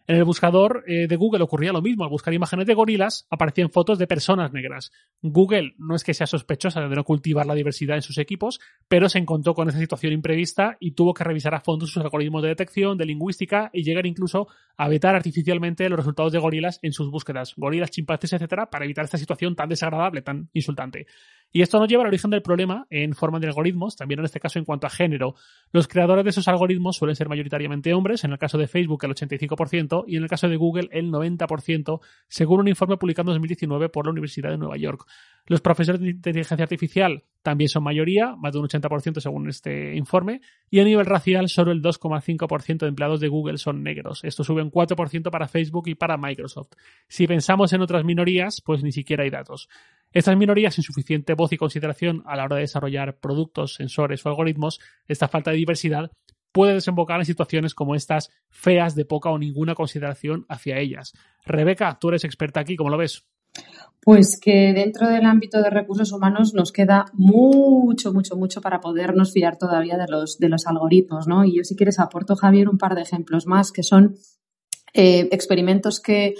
[0.08, 2.02] En el buscador eh, de Google ocurría lo mismo.
[2.02, 4.90] Al buscar imágenes de gorilas aparecían fotos de personas negras.
[5.20, 9.10] Google no es que sea sospechosa de no cultivar la diversidad en sus equipos, pero
[9.10, 12.48] se encontró con esa situación imprevista y tuvo que revisar a fondo sus algoritmos de
[12.48, 17.10] detección, de lingüística y llegar incluso a vetar artificialmente los resultados de gorilas en sus
[17.10, 21.06] búsquedas, gorilas, etcétera, para evitar esta situación tan desagradable, tan insultante.
[21.50, 24.40] Y esto nos lleva al origen del problema en forma de algoritmos, también en este
[24.40, 25.34] caso en cuanto a género.
[25.72, 29.14] Los creadores de esos algoritmos suelen ser mayoritariamente hombres, en el caso de Facebook el
[29.14, 33.88] 85% y en el caso de Google el 90%, según un informe publicado en 2019
[33.88, 35.06] por la Universidad de Nueva York.
[35.46, 40.42] Los profesores de inteligencia artificial también son mayoría, más de un 80% según este informe,
[40.70, 44.22] y a nivel racial solo el 2,5% de empleados de Google son negros.
[44.24, 46.72] Esto sube un 4% para Facebook y para Microsoft.
[47.08, 49.68] Si pensamos en otras minorías, pues ni siquiera hay datos.
[50.12, 54.28] Estas minorías sin suficiente voz y consideración a la hora de desarrollar productos, sensores o
[54.28, 56.10] algoritmos, esta falta de diversidad
[56.52, 61.12] puede desembocar en situaciones como estas feas de poca o ninguna consideración hacia ellas.
[61.44, 63.24] Rebeca, tú eres experta aquí, ¿cómo lo ves?
[64.00, 69.32] Pues que dentro del ámbito de recursos humanos nos queda mucho, mucho, mucho para podernos
[69.32, 71.44] fiar todavía de los, de los algoritmos, ¿no?
[71.44, 74.16] Y yo si quieres aporto, Javier, un par de ejemplos más que son
[74.94, 76.34] eh, experimentos que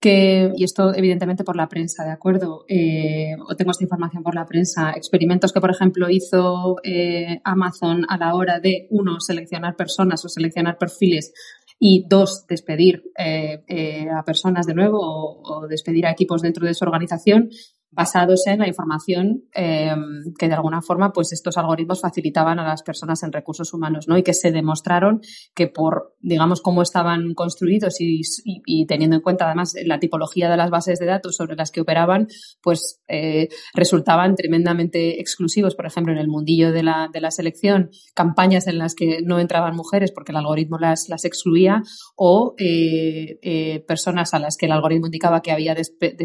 [0.00, 2.64] que, y esto evidentemente por la prensa, ¿de acuerdo?
[2.68, 8.04] Eh, o tengo esta información por la prensa, experimentos que, por ejemplo, hizo eh, Amazon
[8.08, 11.32] a la hora de, uno, seleccionar personas o seleccionar perfiles
[11.78, 16.84] y dos, despedir eh, a personas de nuevo o, despedir a equipos dentro de su
[16.84, 17.50] organización
[17.96, 22.82] basados en la información em, que de alguna forma pues estos algoritmos facilitaban a las
[22.82, 24.18] personas en recursos humanos ¿no?
[24.18, 25.22] y que se demostraron
[25.54, 30.68] que por digamos cómo estaban construidos y, teniendo en cuenta además la tipología de las
[30.68, 32.28] bases de datos sobre las que operaban
[32.62, 37.90] pues eh, resultaban tremendamente exclusivos por ejemplo en el mundillo de la, de la selección
[38.14, 41.82] campañas en las que no entraban mujeres porque el algoritmo las, las excluía
[42.14, 45.84] o eh, eh, personas a las que el algoritmo indicaba que había de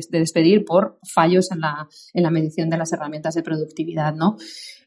[0.10, 4.38] despedir por fallos en la, en la medición de las herramientas de productividad, ¿no?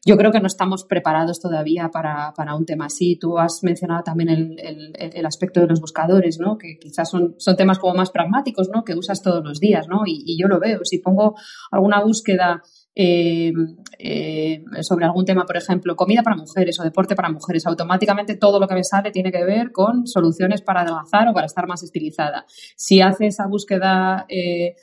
[0.07, 3.17] Yo creo que no estamos preparados todavía para, un tema así.
[3.19, 6.59] Tú has mencionado también el, aspecto de los buscadores, ¿no?
[6.59, 8.83] Que quizás son, son temas como más pragmáticos, ¿no?
[8.83, 10.03] Que usas todos los días, ¿no?
[10.05, 10.81] Y, y yo lo veo.
[10.83, 11.35] Si pongo
[11.71, 12.61] alguna búsqueda
[12.97, 13.51] eh,
[13.99, 18.57] eh, sobre algún tema, por ejemplo, comida para mujeres o deporte para mujeres, automáticamente todo
[18.57, 21.83] lo que me sale tiene que ver con soluciones para adelgazar o para estar más
[21.83, 22.45] estilizada.
[22.77, 24.75] Si hace esa búsqueda eh,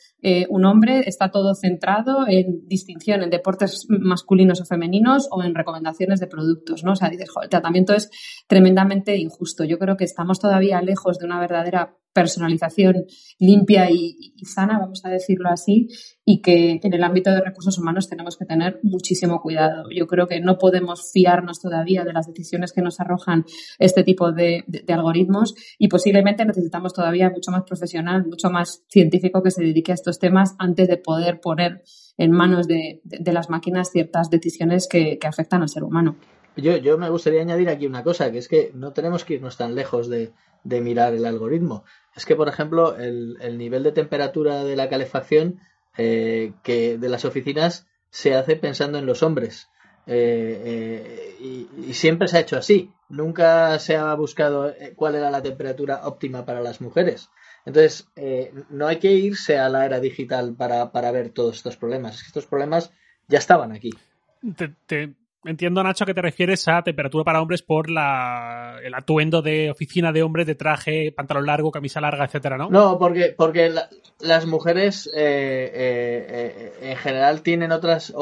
[0.49, 6.21] un hombre, está todo centrado en distinción en deportes masculinos o femeninos o en recomendaciones
[6.21, 6.93] de productos, ¿no?
[6.93, 8.11] O sea, dices, el tratamiento es
[8.47, 9.65] tremendamente injusto.
[9.65, 13.07] Yo creo que estamos todavía lejos de una verdadera personalización
[13.39, 15.89] limpia y, sana, vamos a decirlo así,
[16.25, 19.85] y que en el ámbito de recursos humanos tenemos que tener muchísimo cuidado.
[19.95, 23.45] Yo creo que no podemos fiarnos todavía de las decisiones que nos arrojan
[23.79, 29.51] este tipo de, algoritmos y posiblemente necesitamos todavía mucho más profesional, mucho más científico que
[29.51, 31.83] se dedique a estos temas antes de poder poner
[32.19, 33.01] en manos de,
[33.33, 36.17] las máquinas ciertas decisiones que, afectan al ser humano.
[36.57, 39.57] Yo, yo me gustaría añadir aquí una cosa, que es que no tenemos que irnos
[39.57, 40.33] tan lejos de,
[40.65, 41.85] de mirar el algoritmo.
[42.15, 45.61] Es que, por ejemplo, el, el nivel de temperatura de la calefacción
[45.99, 49.69] eh, que de las oficinas se hace pensando en los hombres.
[50.07, 52.91] Eh, eh, y, siempre se ha hecho así.
[53.09, 57.29] Nunca se ha buscado cuál era la temperatura óptima para las mujeres.
[57.67, 58.09] Entonces,
[58.71, 62.23] no hay que irse a la era digital para, para ver todos estos problemas.
[62.27, 62.91] Estos problemas
[63.29, 63.91] ya estaban aquí.
[64.87, 69.73] Te, Entiendo, Nacho, que te refieres a temperatura para hombres por la, el atuendo de
[69.73, 72.71] oficina de hombres de traje, pantalón largo, camisa larga, etcétera, ¿no?
[72.71, 73.75] No, porque, porque
[74.21, 75.13] las mujeres eh,
[75.75, 78.15] eh, eh, en general tienen otras,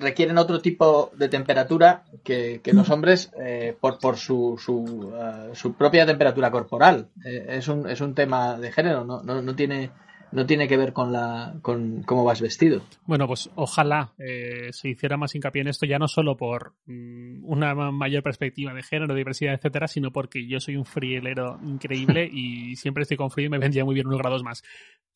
[0.00, 3.30] requieren otro tipo de temperatura que, los hombres
[3.78, 5.12] por, por su, su,
[5.52, 7.08] su, propia temperatura corporal.
[7.22, 9.90] es, un, es un tema de género, no, no, no tiene
[10.32, 12.82] no tiene que ver con la con cómo vas vestido.
[13.06, 17.44] Bueno, pues ojalá eh, se hiciera más hincapié en esto, ya no solo por mm,
[17.44, 22.76] una mayor perspectiva de género, diversidad, etcétera, sino porque yo soy un frielero increíble y
[22.76, 24.62] siempre estoy con frío y me vendría muy bien unos grados más.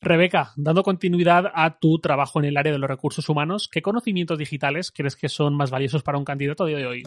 [0.01, 4.37] Rebeca, dando continuidad a tu trabajo en el área de los recursos humanos, ¿qué conocimientos
[4.37, 7.03] digitales crees que son más valiosos para un candidato de hoy?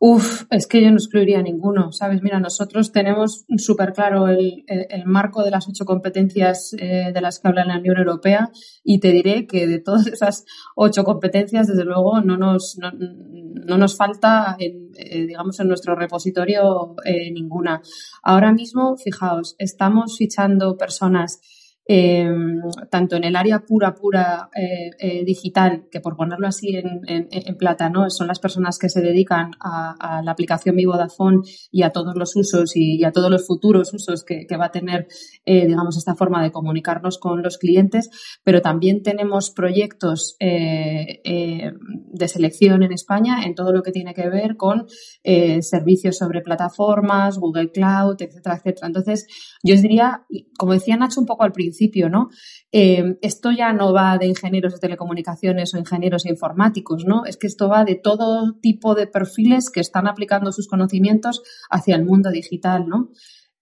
[0.00, 2.20] Uf, es que yo no excluiría ninguno, ¿sabes?
[2.20, 4.64] Mira, nosotros tenemos súper claro el,
[5.04, 8.50] marco de las ocho competencias eh, de las que habla la Unión Europea
[8.82, 13.96] y te diré que de todas esas ocho competencias, desde luego, no nos, no, nos
[13.96, 17.82] falta, en, eh, digamos, en nuestro repositorio eh, ninguna.
[18.22, 21.40] Ahora mismo, fijaos, estamos fichando personas
[21.84, 27.56] Em, tanto en el área pura, pura eh, eh, digital, que por ponerlo así en,
[27.58, 28.08] plata, ¿no?
[28.08, 31.40] son las personas que se dedican a, la aplicación Mi Vodafone
[31.72, 35.08] y a todos los usos y, a todos los futuros usos que, va a tener,
[35.44, 38.10] eh, digamos, esta forma de comunicarnos con los clientes,
[38.44, 44.56] pero también tenemos proyectos de selección en España en todo lo que tiene que ver
[44.56, 44.86] con
[45.24, 48.86] servicios sobre plataformas, Google Cloud, etcétera, etcétera.
[48.86, 49.26] Entonces,
[49.62, 50.26] yo os diría,
[50.58, 51.71] como decía Nacho un poco al principio,
[52.08, 52.30] ¿no?
[52.70, 57.24] Eh, esto ya no va de ingenieros de telecomunicaciones o ingenieros informáticos, ¿no?
[57.24, 61.96] Es que esto va de todo tipo de perfiles que están aplicando sus conocimientos hacia
[61.96, 63.10] el mundo digital, ¿no?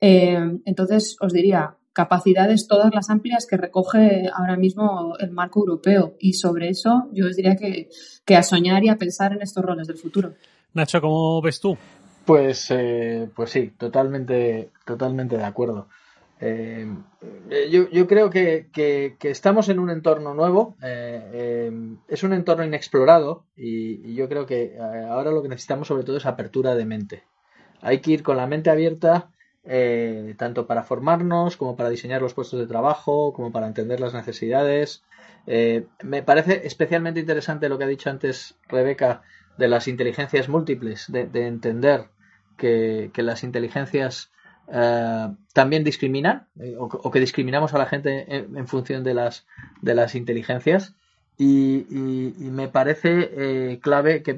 [0.01, 6.14] Eh, entonces, os diría, capacidades todas las amplias que recoge ahora mismo el marco europeo.
[6.18, 7.88] Y sobre eso yo os diría que,
[8.35, 10.35] a soñar y a pensar en estos roles del futuro.
[10.73, 11.77] Nacho, ¿cómo ves tú?
[12.25, 15.88] Pues, eh, pues sí, totalmente, totalmente de acuerdo.
[16.42, 16.87] Eh,
[17.70, 18.70] yo, yo, creo que,
[19.22, 21.72] estamos en un entorno nuevo, eh, eh,
[22.09, 26.26] es un entorno inexplorado y, yo creo que ahora lo que necesitamos sobre todo es
[26.26, 27.24] apertura de mente.
[27.83, 29.31] Hay que ir con la mente abierta
[30.38, 35.05] tanto para formarnos como para diseñar los puestos de trabajo, como para entender las necesidades.
[35.46, 39.22] me parece especialmente interesante lo que ha dicho antes Rebeca
[39.59, 42.09] de las inteligencias múltiples, de, entender
[42.57, 44.33] que, que las inteligencias
[44.72, 49.46] eh, también discriminan eh, o, que discriminamos a la gente en, función de las,
[49.83, 50.94] de las inteligencias.
[51.37, 51.87] Y,
[52.38, 54.35] me parece eh, clave que,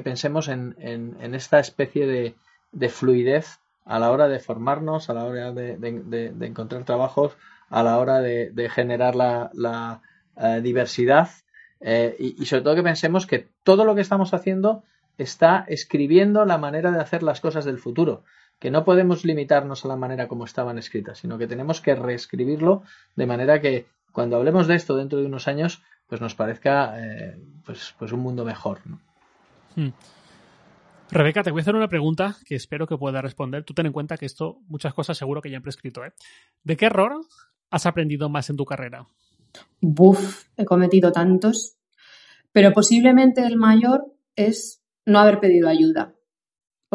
[0.00, 2.34] pensemos en, en, esta especie de,
[2.72, 7.36] de, fluidez a la hora de formarnos, a la hora de, de encontrar trabajos,
[7.68, 10.00] a la hora de, generar la, la
[10.60, 11.28] diversidad
[12.18, 14.82] y, y sobre todo que pensemos que todo lo que estamos haciendo
[15.18, 18.24] está escribiendo la manera de hacer las cosas del futuro
[18.58, 22.82] que no podemos limitarnos a la manera como estaban escritas, sino que tenemos que reescribirlo
[23.14, 27.38] de manera que cuando hablemos de esto dentro de unos años, pues nos parezca eh,
[27.64, 28.80] pues, pues un mundo mejor.
[29.74, 29.90] Hmm.
[31.10, 33.64] Rebeca, te voy a hacer una pregunta que espero que puedas responder.
[33.64, 36.04] Tú ten en cuenta que esto, muchas cosas seguro que ya han prescrito.
[36.04, 36.12] ¿eh?
[36.64, 37.20] ¿De qué error
[37.70, 39.06] has aprendido más en tu carrera?
[39.80, 41.76] Buf, he cometido tantos,
[42.52, 46.15] pero posiblemente el mayor es no haber pedido ayuda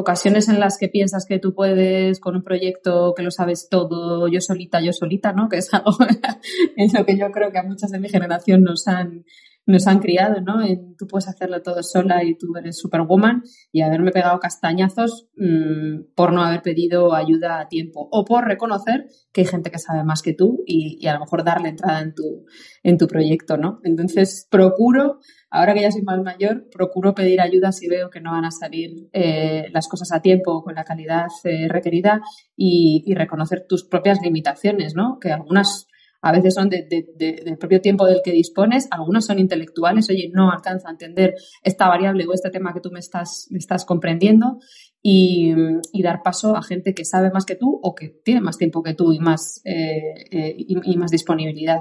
[0.01, 4.27] ocasiones en las que piensas que tú puedes con un proyecto que lo sabes todo,
[4.27, 5.49] yo solita, yo solita, ¿no?
[5.49, 5.95] Que es algo
[6.75, 9.25] en lo que yo creo que a muchas de mi generación nos han,
[9.71, 10.61] nos han criado, ¿no?
[10.61, 13.41] En tú puedes hacerlo todo sola y tú eres superwoman
[13.71, 19.07] y haberme pegado castañazos mm, por no haber pedido ayuda a tiempo o por reconocer
[19.33, 22.13] que hay gente que sabe más que tú y, a lo mejor darle entrada en
[22.13, 22.45] tu,
[22.83, 23.79] en tu proyecto, ¿no?
[23.83, 25.19] Entonces, procuro,
[25.49, 28.51] ahora que ya soy más mayor, procuro pedir ayuda si veo que no van a
[28.51, 32.21] salir eh, las cosas a tiempo o con la calidad eh, requerida
[32.55, 35.17] y, y reconocer tus propias limitaciones, ¿no?
[35.19, 35.87] Que algunas
[36.21, 40.51] a veces son de, del propio tiempo del que dispones, algunos son intelectuales, oye, no
[40.51, 44.59] alcanzo a entender esta variable o este tema que tú me estás, me estás comprendiendo
[45.01, 45.53] y,
[46.01, 48.93] dar paso a gente que sabe más que tú o que tiene más tiempo que
[48.93, 51.79] tú y más, eh, eh, y, más disponibilidad.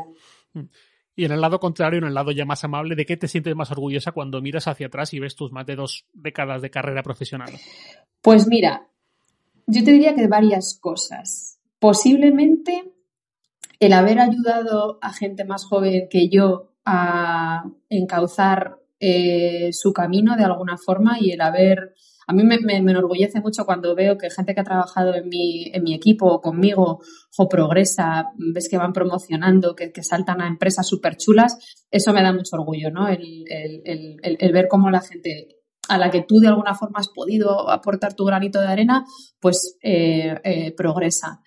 [1.15, 3.55] Y en el lado contrario, en el lado ya más amable, ¿de qué te sientes
[3.55, 7.03] más orgullosa cuando miras hacia atrás y ves tus más de dos décadas de carrera
[7.03, 7.51] profesional?
[8.23, 8.89] Pues mira,
[9.67, 11.59] yo te diría que varias cosas.
[11.79, 12.93] Posiblemente
[13.81, 20.45] el haber ayudado a gente más joven que yo a encauzar eh, su camino de
[20.45, 21.95] alguna forma y el haber...
[22.27, 25.83] A mí me, enorgullece mucho cuando veo que gente que ha trabajado en mi, en
[25.83, 27.01] mi equipo conmigo
[27.37, 31.59] o progresa, ves que van promocionando, que, saltan a empresas súper chulas,
[31.91, 33.09] eso me da mucho orgullo, ¿no?
[33.09, 35.57] El, ver cómo la gente
[35.89, 39.05] a la que tú de alguna forma has podido aportar tu granito de arena,
[39.41, 41.43] pues eh, eh, progresa.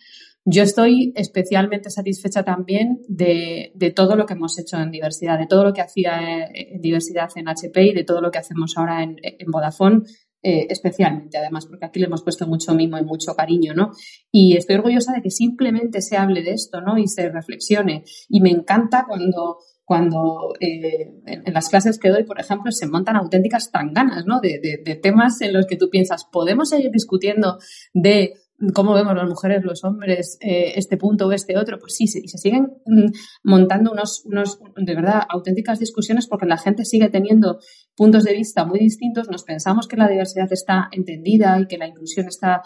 [0.45, 5.63] Yo estoy especialmente satisfecha también de, todo lo que hemos hecho en diversidad, de todo
[5.63, 9.17] lo que hacía en diversidad en HP y de todo lo que hacemos ahora en,
[9.47, 10.01] Vodafone,
[10.41, 13.91] eh, especialmente además, porque aquí le hemos puesto mucho mimo y mucho cariño, ¿no?
[14.31, 16.97] Y estoy orgullosa de que simplemente se hable de esto, ¿no?
[16.97, 18.03] Y se reflexione.
[18.27, 23.17] Y me encanta cuando cuando eh, en, las clases que doy, por ejemplo, se montan
[23.17, 24.39] auténticas tanganas, ¿no?
[24.39, 27.57] De, de, temas en los que tú piensas, podemos seguir discutiendo
[27.93, 28.33] de
[28.73, 32.27] cómo vemos las mujeres, los hombres, eh, este punto o este otro, pues sí, y
[32.27, 33.11] se siguen mm,
[33.43, 37.59] montando unos, unos, de verdad, auténticas discusiones porque la gente sigue teniendo
[37.95, 41.87] puntos de vista muy distintos, nos pensamos que la diversidad está entendida y que la
[41.87, 42.61] inclusión está,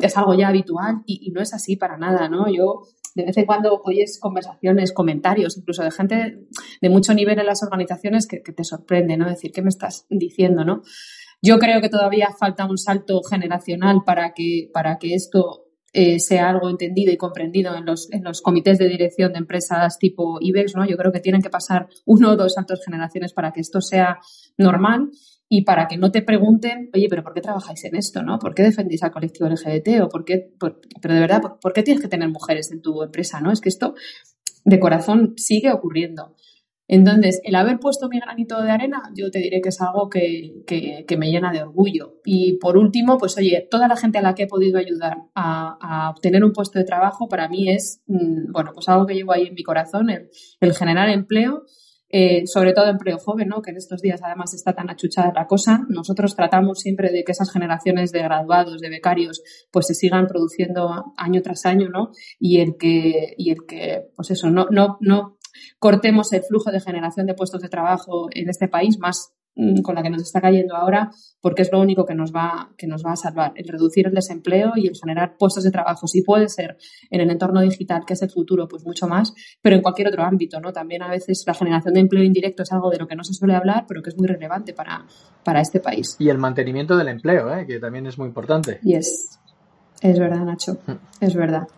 [0.00, 2.46] es algo ya habitual y, no es así para nada, ¿no?
[2.52, 2.82] Yo
[3.14, 6.46] de vez en cuando oyes conversaciones, comentarios, incluso de gente
[6.80, 9.28] de mucho nivel en las organizaciones que, que te sorprende, ¿no?
[9.28, 10.82] Decir, ¿qué me estás diciendo, no?
[11.42, 16.48] Yo creo que todavía falta un salto generacional para que, para que esto eh, sea
[16.48, 20.74] algo entendido y comprendido en los, en los comités de dirección de empresas tipo IBEX,
[20.74, 20.86] ¿no?
[20.86, 24.18] Yo creo que tienen que pasar uno o dos saltos generaciones para que esto sea
[24.56, 25.10] normal
[25.50, 28.38] y para que no te pregunten, oye, pero ¿por qué trabajáis en esto, no?
[28.38, 30.00] ¿Por qué defendéis al colectivo LGBT?
[30.02, 33.42] ¿O por qué, pero de verdad, ¿por, qué tienes que tener mujeres en tu empresa,
[33.42, 33.52] no?
[33.52, 33.94] Es que esto
[34.64, 36.36] de corazón sigue ocurriendo.
[36.92, 40.62] Entonces, el haber puesto mi granito de arena, yo te diré que es algo que,
[41.18, 42.20] me llena de orgullo.
[42.22, 46.10] Y por último, pues oye, toda la gente a la que he podido ayudar a,
[46.10, 49.46] obtener un puesto de trabajo, para mí es, mm, bueno, pues algo que llevo ahí
[49.46, 51.62] en mi corazón, el, generar empleo.
[52.14, 53.62] Eh, sobre todo empleo joven, ¿no?
[53.62, 55.86] que en estos días además está tan achuchada la cosa.
[55.88, 61.14] Nosotros tratamos siempre de que esas generaciones de graduados, de becarios, pues se sigan produciendo
[61.16, 62.10] año tras año, ¿no?
[62.38, 65.38] Y el que, y el que pues eso, no, no, no
[65.78, 69.94] cortemos el flujo de generación de puestos de trabajo en este país, más mm, con
[69.94, 73.04] la que nos está cayendo ahora, porque es lo único que nos va, que nos
[73.04, 76.06] va a salvar, el reducir el desempleo y el generar puestos de trabajo.
[76.06, 76.76] Si puede ser
[77.10, 80.22] en el entorno digital, que es el futuro, pues mucho más, pero en cualquier otro
[80.22, 80.72] ámbito, ¿no?
[80.72, 83.34] También a veces la generación de empleo indirecto es algo de lo que no se
[83.34, 85.06] suele hablar, pero que es muy relevante para,
[85.44, 86.16] para este país.
[86.18, 87.66] Y el mantenimiento del empleo, ¿eh?
[87.66, 88.80] que también es muy importante.
[88.82, 89.38] Y es,
[90.00, 91.24] es verdad, Nacho, mm.
[91.24, 91.68] es verdad.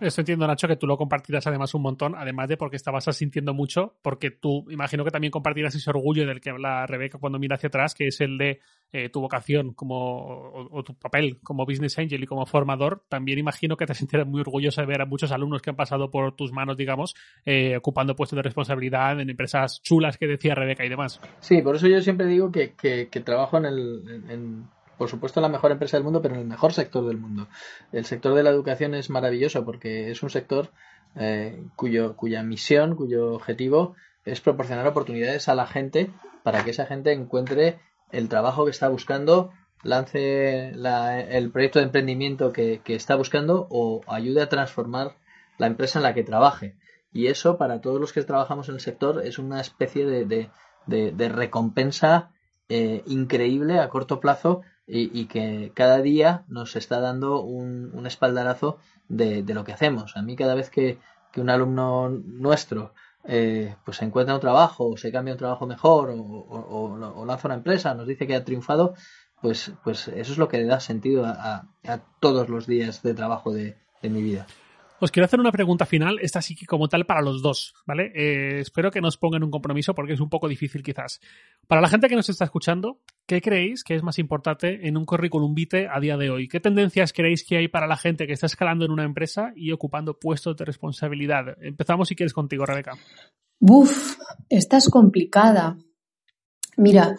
[0.00, 3.52] Esto entiendo, Nacho, que tú lo compartirás además un montón, además de porque estabas sintiendo
[3.52, 7.56] mucho, porque tú imagino que también compartirás ese orgullo del que habla Rebeca cuando mira
[7.56, 8.60] hacia atrás, que es el de
[8.92, 13.04] eh, tu vocación como, o, tu papel como business angel y como formador.
[13.08, 16.10] También imagino que te sentirás muy orgulloso de ver a muchos alumnos que han pasado
[16.10, 20.84] por tus manos, digamos, eh, ocupando puestos de responsabilidad en empresas chulas que decía Rebeca
[20.84, 21.20] y demás.
[21.40, 22.70] Sí, por eso yo siempre digo que,
[23.22, 24.64] trabajo en el
[25.00, 27.48] por supuesto, la mejor empresa del mundo, pero en el mejor sector del mundo.
[27.90, 30.72] El sector de la educación es maravilloso porque es un sector
[31.16, 33.96] eh, cuyo, cuya misión, cuyo objetivo
[34.26, 36.10] es proporcionar oportunidades a la gente
[36.42, 37.78] para que esa gente encuentre
[38.12, 44.42] el trabajo que está buscando, lance el proyecto de emprendimiento que, está buscando o ayude
[44.42, 45.16] a transformar
[45.56, 46.76] la empresa en la que trabaje.
[47.10, 50.50] Y eso, para todos los que trabajamos en el sector, es una especie de,
[51.30, 52.32] recompensa
[52.68, 54.60] eh, increíble a corto plazo
[54.92, 58.78] y, que cada día nos está dando un, un espaldarazo
[59.08, 60.16] de, de, lo que hacemos.
[60.16, 60.98] A mí cada vez que,
[61.32, 62.92] que un alumno nuestro
[63.24, 67.54] eh, pues encuentra un trabajo o se cambia un trabajo mejor o, o, lanza una
[67.54, 68.94] empresa, nos dice que ha triunfado,
[69.40, 73.14] pues, pues eso es lo que le da sentido a, a, todos los días de
[73.14, 74.46] trabajo de, de mi vida.
[75.00, 78.12] Os quiero hacer una pregunta final, esta sí que como tal para los dos, ¿vale?
[78.14, 81.20] Eh, espero que nos pongan un compromiso porque es un poco difícil quizás.
[81.66, 85.06] Para la gente que nos está escuchando, ¿qué creéis que es más importante en un
[85.06, 86.48] currículum vitae a día de hoy?
[86.48, 89.72] ¿Qué tendencias creéis que hay para la gente que está escalando en una empresa y
[89.72, 91.56] ocupando puestos de responsabilidad?
[91.62, 92.92] Empezamos si quieres contigo, Rebeca.
[93.58, 94.18] Buf,
[94.50, 95.78] esta es complicada.
[96.76, 97.16] Mira,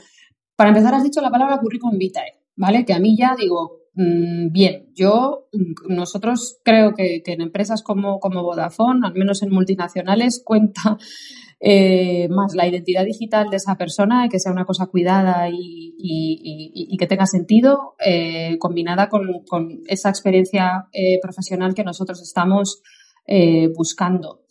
[0.56, 2.86] para empezar has dicho la palabra currículum vitae, ¿vale?
[2.86, 8.44] Que a mí ya digo, bien, yo, mm, nosotros creo que, en empresas como, como,
[8.44, 10.98] Vodafone, al menos en multinacionales, cuenta
[11.60, 17.08] eh, más la identidad digital de esa persona, que sea una cosa cuidada y, que
[17.08, 19.44] tenga sentido, eh, combinada con,
[19.88, 22.82] esa experiencia eh, profesional que nosotros estamos
[23.76, 24.42] buscando.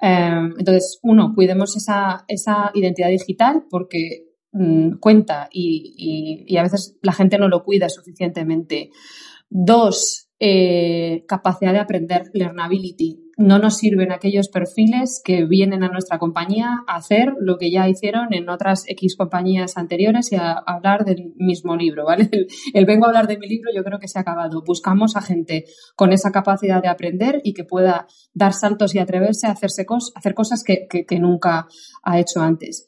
[0.00, 4.23] entonces, uno, cuidemos esa, esa identidad digital porque
[4.56, 8.90] Mm, cuenta y, a veces la gente no lo cuida suficientemente.
[9.50, 13.20] Dos, eh, capacidad de aprender, learnability.
[13.36, 17.88] No nos sirven aquellos perfiles que vienen a nuestra compañía a hacer lo que ya
[17.88, 22.30] hicieron en otras X compañías anteriores y a, hablar del mismo libro, ¿vale?
[22.74, 24.62] El, vengo a hablar de mi libro yo creo que se ha acabado.
[24.64, 25.64] Buscamos a gente
[25.96, 29.84] con esa capacidad de aprender y que pueda dar saltos y atreverse a hacerse
[30.14, 31.66] hacer cosas que nunca
[32.04, 32.86] ha hecho antes.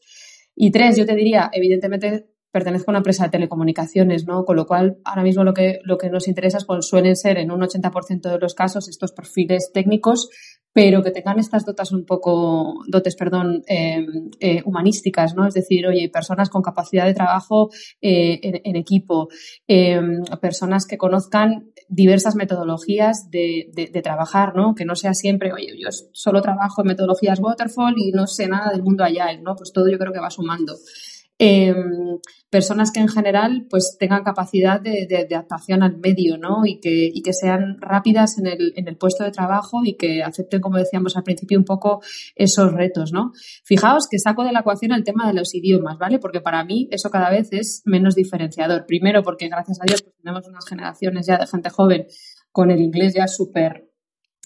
[0.56, 4.46] Y tres, yo te diría, evidentemente pertenezco a una empresa de telecomunicaciones, ¿no?
[4.46, 7.36] Con lo cual, ahora mismo lo que, lo que nos interesa es, pues, suelen ser
[7.36, 10.30] en un 80% de los casos estos perfiles técnicos,
[10.72, 15.46] pero que tengan estas dotas un poco, dotes, perdón, em, eh, humanísticas, ¿no?
[15.46, 19.28] Es decir, oye, personas con capacidad de trabajo eh, en, equipo,
[19.66, 24.74] em, personas que conozcan diversas metodologías de, de, trabajar, ¿no?
[24.74, 28.70] Que no sea siempre, oye, yo solo trabajo en metodologías waterfall y no sé nada
[28.70, 29.54] del mundo allá, ¿no?
[29.54, 30.74] Pues todo yo creo que va sumando.
[31.38, 32.18] Em,
[32.48, 36.64] personas que en general pues tengan capacidad de, adaptación al medio, ¿no?
[36.64, 40.22] Y que, y que sean rápidas en el, en el, puesto de trabajo y que
[40.22, 42.00] acepten, como decíamos al principio, un poco
[42.34, 43.32] esos retos, ¿no?
[43.64, 46.18] Fijaos que saco de la ecuación el tema de los idiomas, ¿vale?
[46.18, 48.86] Porque para mí eso cada vez es menos diferenciador.
[48.86, 52.06] Primero porque gracias a Dios pues, tenemos unas generaciones ya de gente joven
[52.50, 53.90] con el inglés ya súper,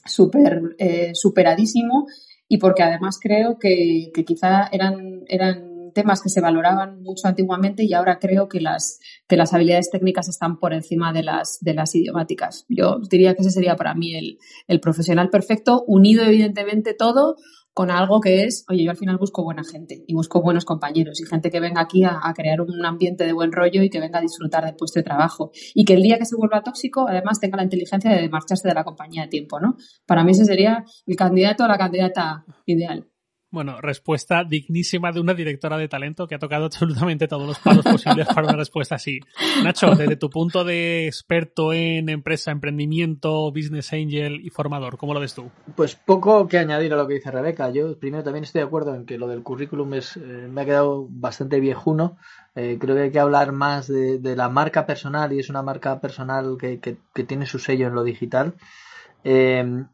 [0.05, 2.07] súper eh, superadísimo
[2.49, 7.85] y porque además creo que, que quizá eran, eran temas que se valoraban mucho antiguamente
[7.85, 11.75] y ahora creo que las, que las habilidades técnicas están por encima de las, de
[11.75, 12.67] las idiomáticas.
[12.69, 14.39] Yo diría que ese sería para mí el,
[14.69, 17.37] el profesional perfecto, unido evidentemente todo
[17.73, 21.21] con algo que es, oye, yo al final busco buena gente y busco buenos compañeros
[21.21, 24.19] y gente que venga aquí a, crear un ambiente de buen rollo y que venga
[24.19, 25.51] a disfrutar del puesto de trabajo.
[25.75, 28.75] Y que el día que se vuelva tóxico, además tenga la inteligencia de marcharse de
[28.75, 29.77] la compañía a tiempo, ¿no?
[30.07, 33.10] Para mí ese sería el candidato o la candidata ideal.
[33.53, 37.85] Bueno, respuesta dignísima de una directora de talento que ha tocado absolutamente todos los palos
[37.85, 39.19] posibles para una respuesta así.
[39.65, 45.21] Nacho, desde tu punto de experto en empresa, emprendimiento, business angel y formador, ¿cómo lo
[45.21, 45.51] ves tú?
[45.75, 47.71] Pues poco que añadir a lo que dice Rebeca.
[47.71, 50.65] Yo primero también estoy de acuerdo en que lo del currículum es, eh, me ha
[50.65, 52.19] quedado bastante viejuno.
[52.55, 56.01] Eh, creo que hay que hablar más de, la marca personal y es una marca
[56.01, 58.55] personal que, que tiene su sello en lo digital.
[59.25, 59.85] Eh,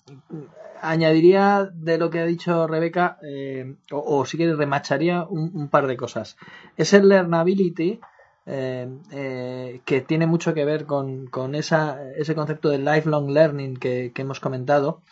[0.81, 5.97] añadiría de lo que ha dicho Rebeca, eh, o, si quieres remacharía un, par de
[5.97, 6.37] cosas.
[6.77, 8.01] Es el learnability,
[8.47, 14.39] eh, que tiene mucho que ver con, esa, ese concepto de lifelong learning que, hemos
[14.39, 15.03] comentado.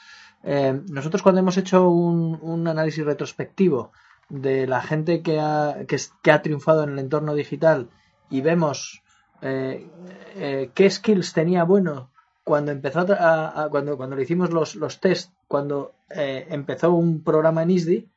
[0.45, 3.93] nosotros cuando hemos hecho un, análisis retrospectivo
[4.29, 5.41] de la gente que
[6.23, 7.89] que, ha triunfado en el entorno digital
[8.31, 9.03] y vemos
[9.41, 12.11] qué skills tenía bueno
[12.45, 17.63] cuando empezó a, cuando, cuando le hicimos los, los test, cuando eh, empezó un programa
[17.63, 18.09] en ISDI,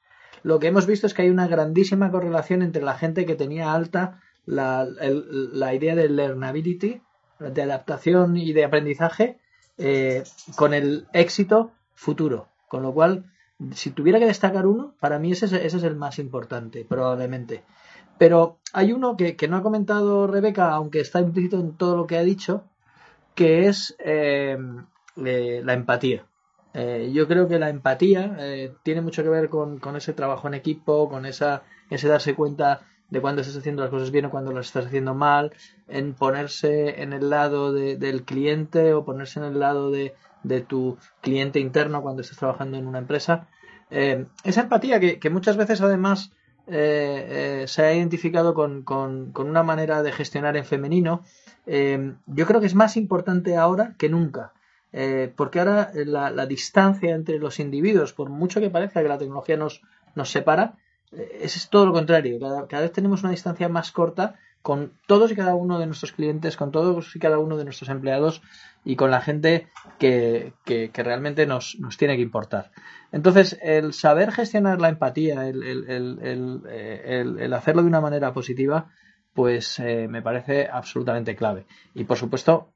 [0.43, 3.73] lo que hemos visto es que hay una grandísima correlación entre la gente que tenía
[3.73, 7.01] alta la, la idea de learnability,
[7.39, 9.39] de adaptación y de aprendizaje,
[9.77, 10.23] eh,
[10.55, 12.47] con el éxito futuro.
[12.67, 13.25] Con lo cual,
[13.73, 17.63] si tuviera que destacar uno, para mí ese, ese es el más importante, probablemente.
[18.17, 22.07] Pero hay uno que, que, no ha comentado Rebeca, aunque está implícito en todo lo
[22.07, 22.63] que ha dicho,
[23.37, 24.57] que es eh,
[25.23, 26.25] eh, la empatía.
[26.73, 28.35] Eh, yo creo que la empatía
[28.81, 31.61] tiene mucho que ver con, ese trabajo en equipo, con esa,
[31.91, 32.81] ese darse cuenta
[33.11, 35.53] de cuando estás haciendo las cosas bien o cuando las estás haciendo mal,
[35.87, 40.15] en ponerse en el lado del cliente o ponerse en el lado de,
[40.67, 43.47] tu cliente interno cuando estás trabajando en una empresa.
[43.91, 46.31] esa empatía que, muchas veces además
[46.65, 51.21] se ha identificado con, con, una manera de gestionar en femenino
[51.67, 54.53] Em, yo creo que es más importante ahora que nunca.
[54.93, 59.57] Eh, porque ahora la, distancia entre los individuos, por mucho que parezca que la tecnología
[59.57, 59.81] nos,
[60.15, 60.75] nos separa,
[61.11, 62.39] eh, es todo lo contrario.
[62.39, 66.55] Cada, vez tenemos una distancia más corta con todos y cada uno de nuestros clientes,
[66.57, 68.41] con todos y cada uno de nuestros empleados
[68.83, 69.67] y con la gente
[69.99, 72.71] que, que, realmente nos, nos, tiene que importar.
[73.11, 76.61] Entonces, el saber gestionar la empatía, el, el,
[77.39, 78.89] el, hacerlo de una manera positiva,
[79.37, 81.67] pues eh, me parece absolutamente clave.
[81.93, 82.71] Y por supuesto,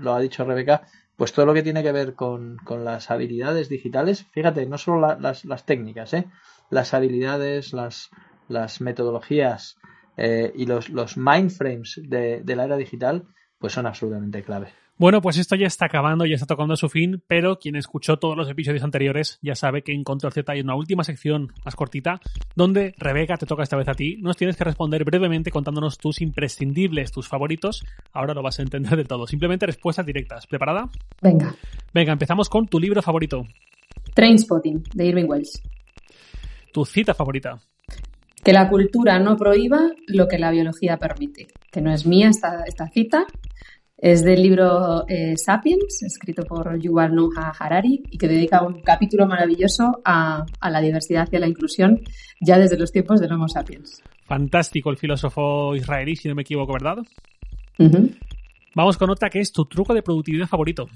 [0.00, 0.86] lo ha dicho Rebeca,
[1.16, 5.18] pues todo lo que tiene que ver con, con las habilidades digitales, fíjate, no solo
[5.20, 6.24] las, las, técnicas, ¿eh?
[6.70, 8.08] las habilidades, las,
[8.48, 9.76] las metodologías
[10.16, 13.26] eh, y los, los mindframes de, de la era digital,
[13.58, 14.72] pues son absolutamente clave.
[14.98, 18.36] Bueno, pues esto ya está acabando, ya está tocando su fin, pero quien escuchó todos
[18.36, 22.20] los episodios anteriores ya sabe que en Control Z hay una última sección más cortita,
[22.56, 24.16] donde Rebeca te toca esta vez a ti.
[24.20, 27.86] Nos tienes que responder brevemente contándonos tus imprescindibles, tus favoritos.
[28.12, 29.28] Ahora lo vas a entender de todo.
[29.28, 30.48] Simplemente respuestas directas.
[30.48, 30.90] ¿Preparada?
[31.22, 31.54] Venga.
[31.94, 33.46] Venga, empezamos con tu libro favorito.
[34.14, 35.62] Trainspotting, de Irving Welsh.
[36.72, 37.60] Tu cita favorita.
[38.42, 41.46] Que la cultura no prohíba lo que la biología permite.
[41.70, 43.26] Que no es mía esta, esta cita,
[43.98, 49.26] es del libro eh, Sapiens, escrito por Yuval Noah Harari, y que dedica un capítulo
[49.26, 52.00] maravilloso a, la diversidad y a la inclusión
[52.40, 54.02] ya desde los tiempos del Homo sapiens.
[54.24, 56.98] Fantástico el filósofo israelí, si no me equivoco, ¿verdad?
[58.78, 60.88] Vamos con otra que es tu truco de productividad favorito.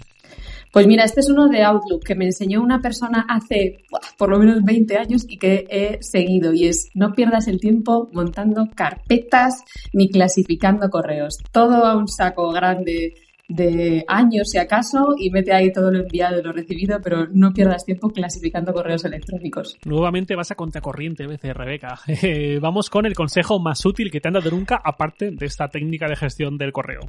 [0.71, 3.83] Pues mira, este es uno de Outlook que me enseñó una persona hace
[4.17, 8.09] por lo menos 20 años y que he seguido y es no pierdas el tiempo
[8.13, 11.39] montando carpetas ni clasificando correos.
[11.51, 13.15] Todo a un saco grande
[13.49, 17.51] de años si acaso y mete ahí todo lo enviado y lo recibido, pero no
[17.51, 19.77] pierdas tiempo clasificando correos electrónicos.
[19.85, 21.99] Nuevamente vas a contracorriente, veces, Rebeca.
[22.23, 25.67] Eh, vamos con el consejo más útil que te han dado nunca, aparte de esta
[25.67, 27.01] técnica de gestión del correo.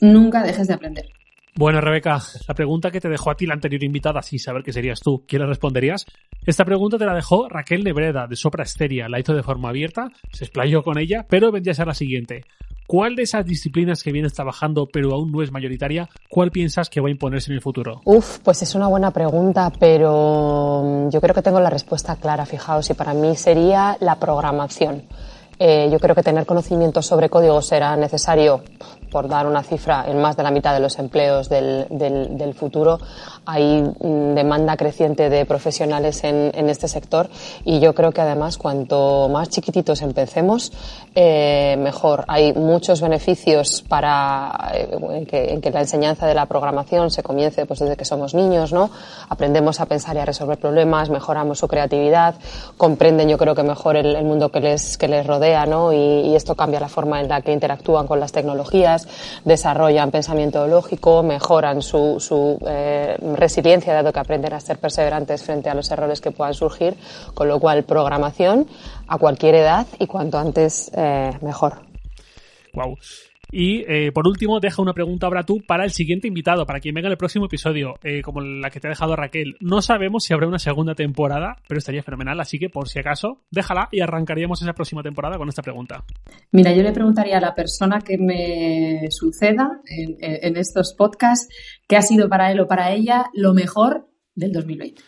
[0.00, 1.06] Nunca dejes de aprender.
[1.58, 4.72] Bueno, Rebeca, la pregunta que te dejó a ti la anterior invitada, sin saber que
[4.72, 6.06] serías tú, ¿quién la responderías?
[6.46, 9.08] Esta pregunta te la dejó Raquel Nebreda, de Sopra Esteria.
[9.08, 12.44] La hizo de forma abierta, se explayó con ella, pero vendría a ser la siguiente.
[12.86, 17.00] ¿Cuál de esas disciplinas que vienes trabajando pero aún no es mayoritaria, cuál piensas que
[17.00, 18.00] va a imponerse en el futuro?
[18.04, 22.46] Uf, pues es una buena pregunta, pero mm, yo creo que tengo la respuesta clara,
[22.46, 25.02] fijaos, y para mí sería la programación.
[25.58, 28.62] Eh, yo creo que tener conocimiento sobre código será necesario
[29.10, 32.98] por dar una cifra, en más de la mitad de los empleos del, del, futuro.
[33.46, 37.28] Hay mm, demanda creciente de profesionales en, en, este sector
[37.64, 40.72] y yo creo que además cuanto más chiquititos empecemos,
[41.14, 42.24] eh, mejor.
[42.28, 47.66] Hay muchos beneficios para eh, que, en, que, la enseñanza de la programación se comience
[47.66, 48.90] pues desde que somos niños, ¿no?
[49.28, 52.34] Aprendemos a pensar y a resolver problemas, mejoramos su creatividad,
[52.76, 55.26] comprenden yo creo que mejor el, el mundo que les, que les
[55.92, 59.08] Y, esto cambia la forma en la que interactúan con las tecnologías
[59.44, 65.68] desarrollan pensamiento lógico, mejoran su, su eh, resiliencia, dado que aprenden a ser perseverantes frente
[65.68, 66.96] a los errores que puedan surgir,
[67.34, 68.66] con lo cual programación
[69.06, 71.74] a cualquier edad y cuanto antes eh, mejor.
[72.74, 72.96] Wow.
[73.50, 76.94] Y eh, por último, deja una pregunta ahora tú para el siguiente invitado, para quien
[76.94, 79.56] venga en el próximo episodio, eh, como la que te ha dejado Raquel.
[79.60, 83.42] No sabemos si habrá una segunda temporada, pero estaría fenomenal, así que por si acaso,
[83.50, 86.04] déjala y arrancaríamos esa próxima temporada con esta pregunta.
[86.52, 91.48] Mira, yo le preguntaría a la persona que me suceda en, en estos podcasts
[91.86, 95.02] qué ha sido para él o para ella lo mejor del 2020.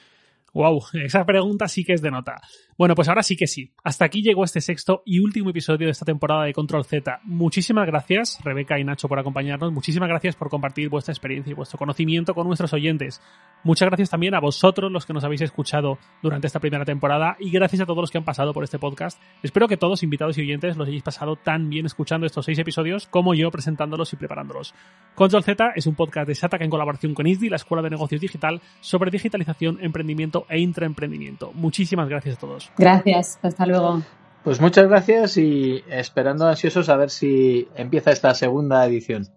[0.52, 2.40] Wow, esa pregunta sí que es de nota.
[2.80, 3.74] Bueno, pues ahora sí que sí.
[3.84, 7.20] Hasta aquí llegó este sexto y último episodio de esta temporada de Control Z.
[7.24, 9.70] Muchísimas gracias, Rebeca y Nacho, por acompañarnos.
[9.70, 13.20] Muchísimas gracias por compartir vuestra experiencia y vuestro conocimiento con nuestros oyentes.
[13.64, 17.50] Muchas gracias también a vosotros, los que nos habéis escuchado durante esta primera temporada, y
[17.50, 19.20] gracias a todos los que han pasado por este podcast.
[19.42, 23.06] Espero que todos, invitados y oyentes, los hayáis pasado tan bien escuchando estos seis episodios
[23.08, 24.74] como yo presentándolos y preparándolos.
[25.14, 28.22] Control Z es un podcast de Sataka en colaboración con ISDI, la Escuela de Negocios
[28.22, 31.52] Digital, sobre digitalización, emprendimiento e intraemprendimiento.
[31.52, 32.69] Muchísimas gracias a todos.
[32.76, 34.02] Gracias, hasta luego.
[34.44, 39.28] Pues muchas gracias y esperando ansiosos a ver si empieza esta segunda edición.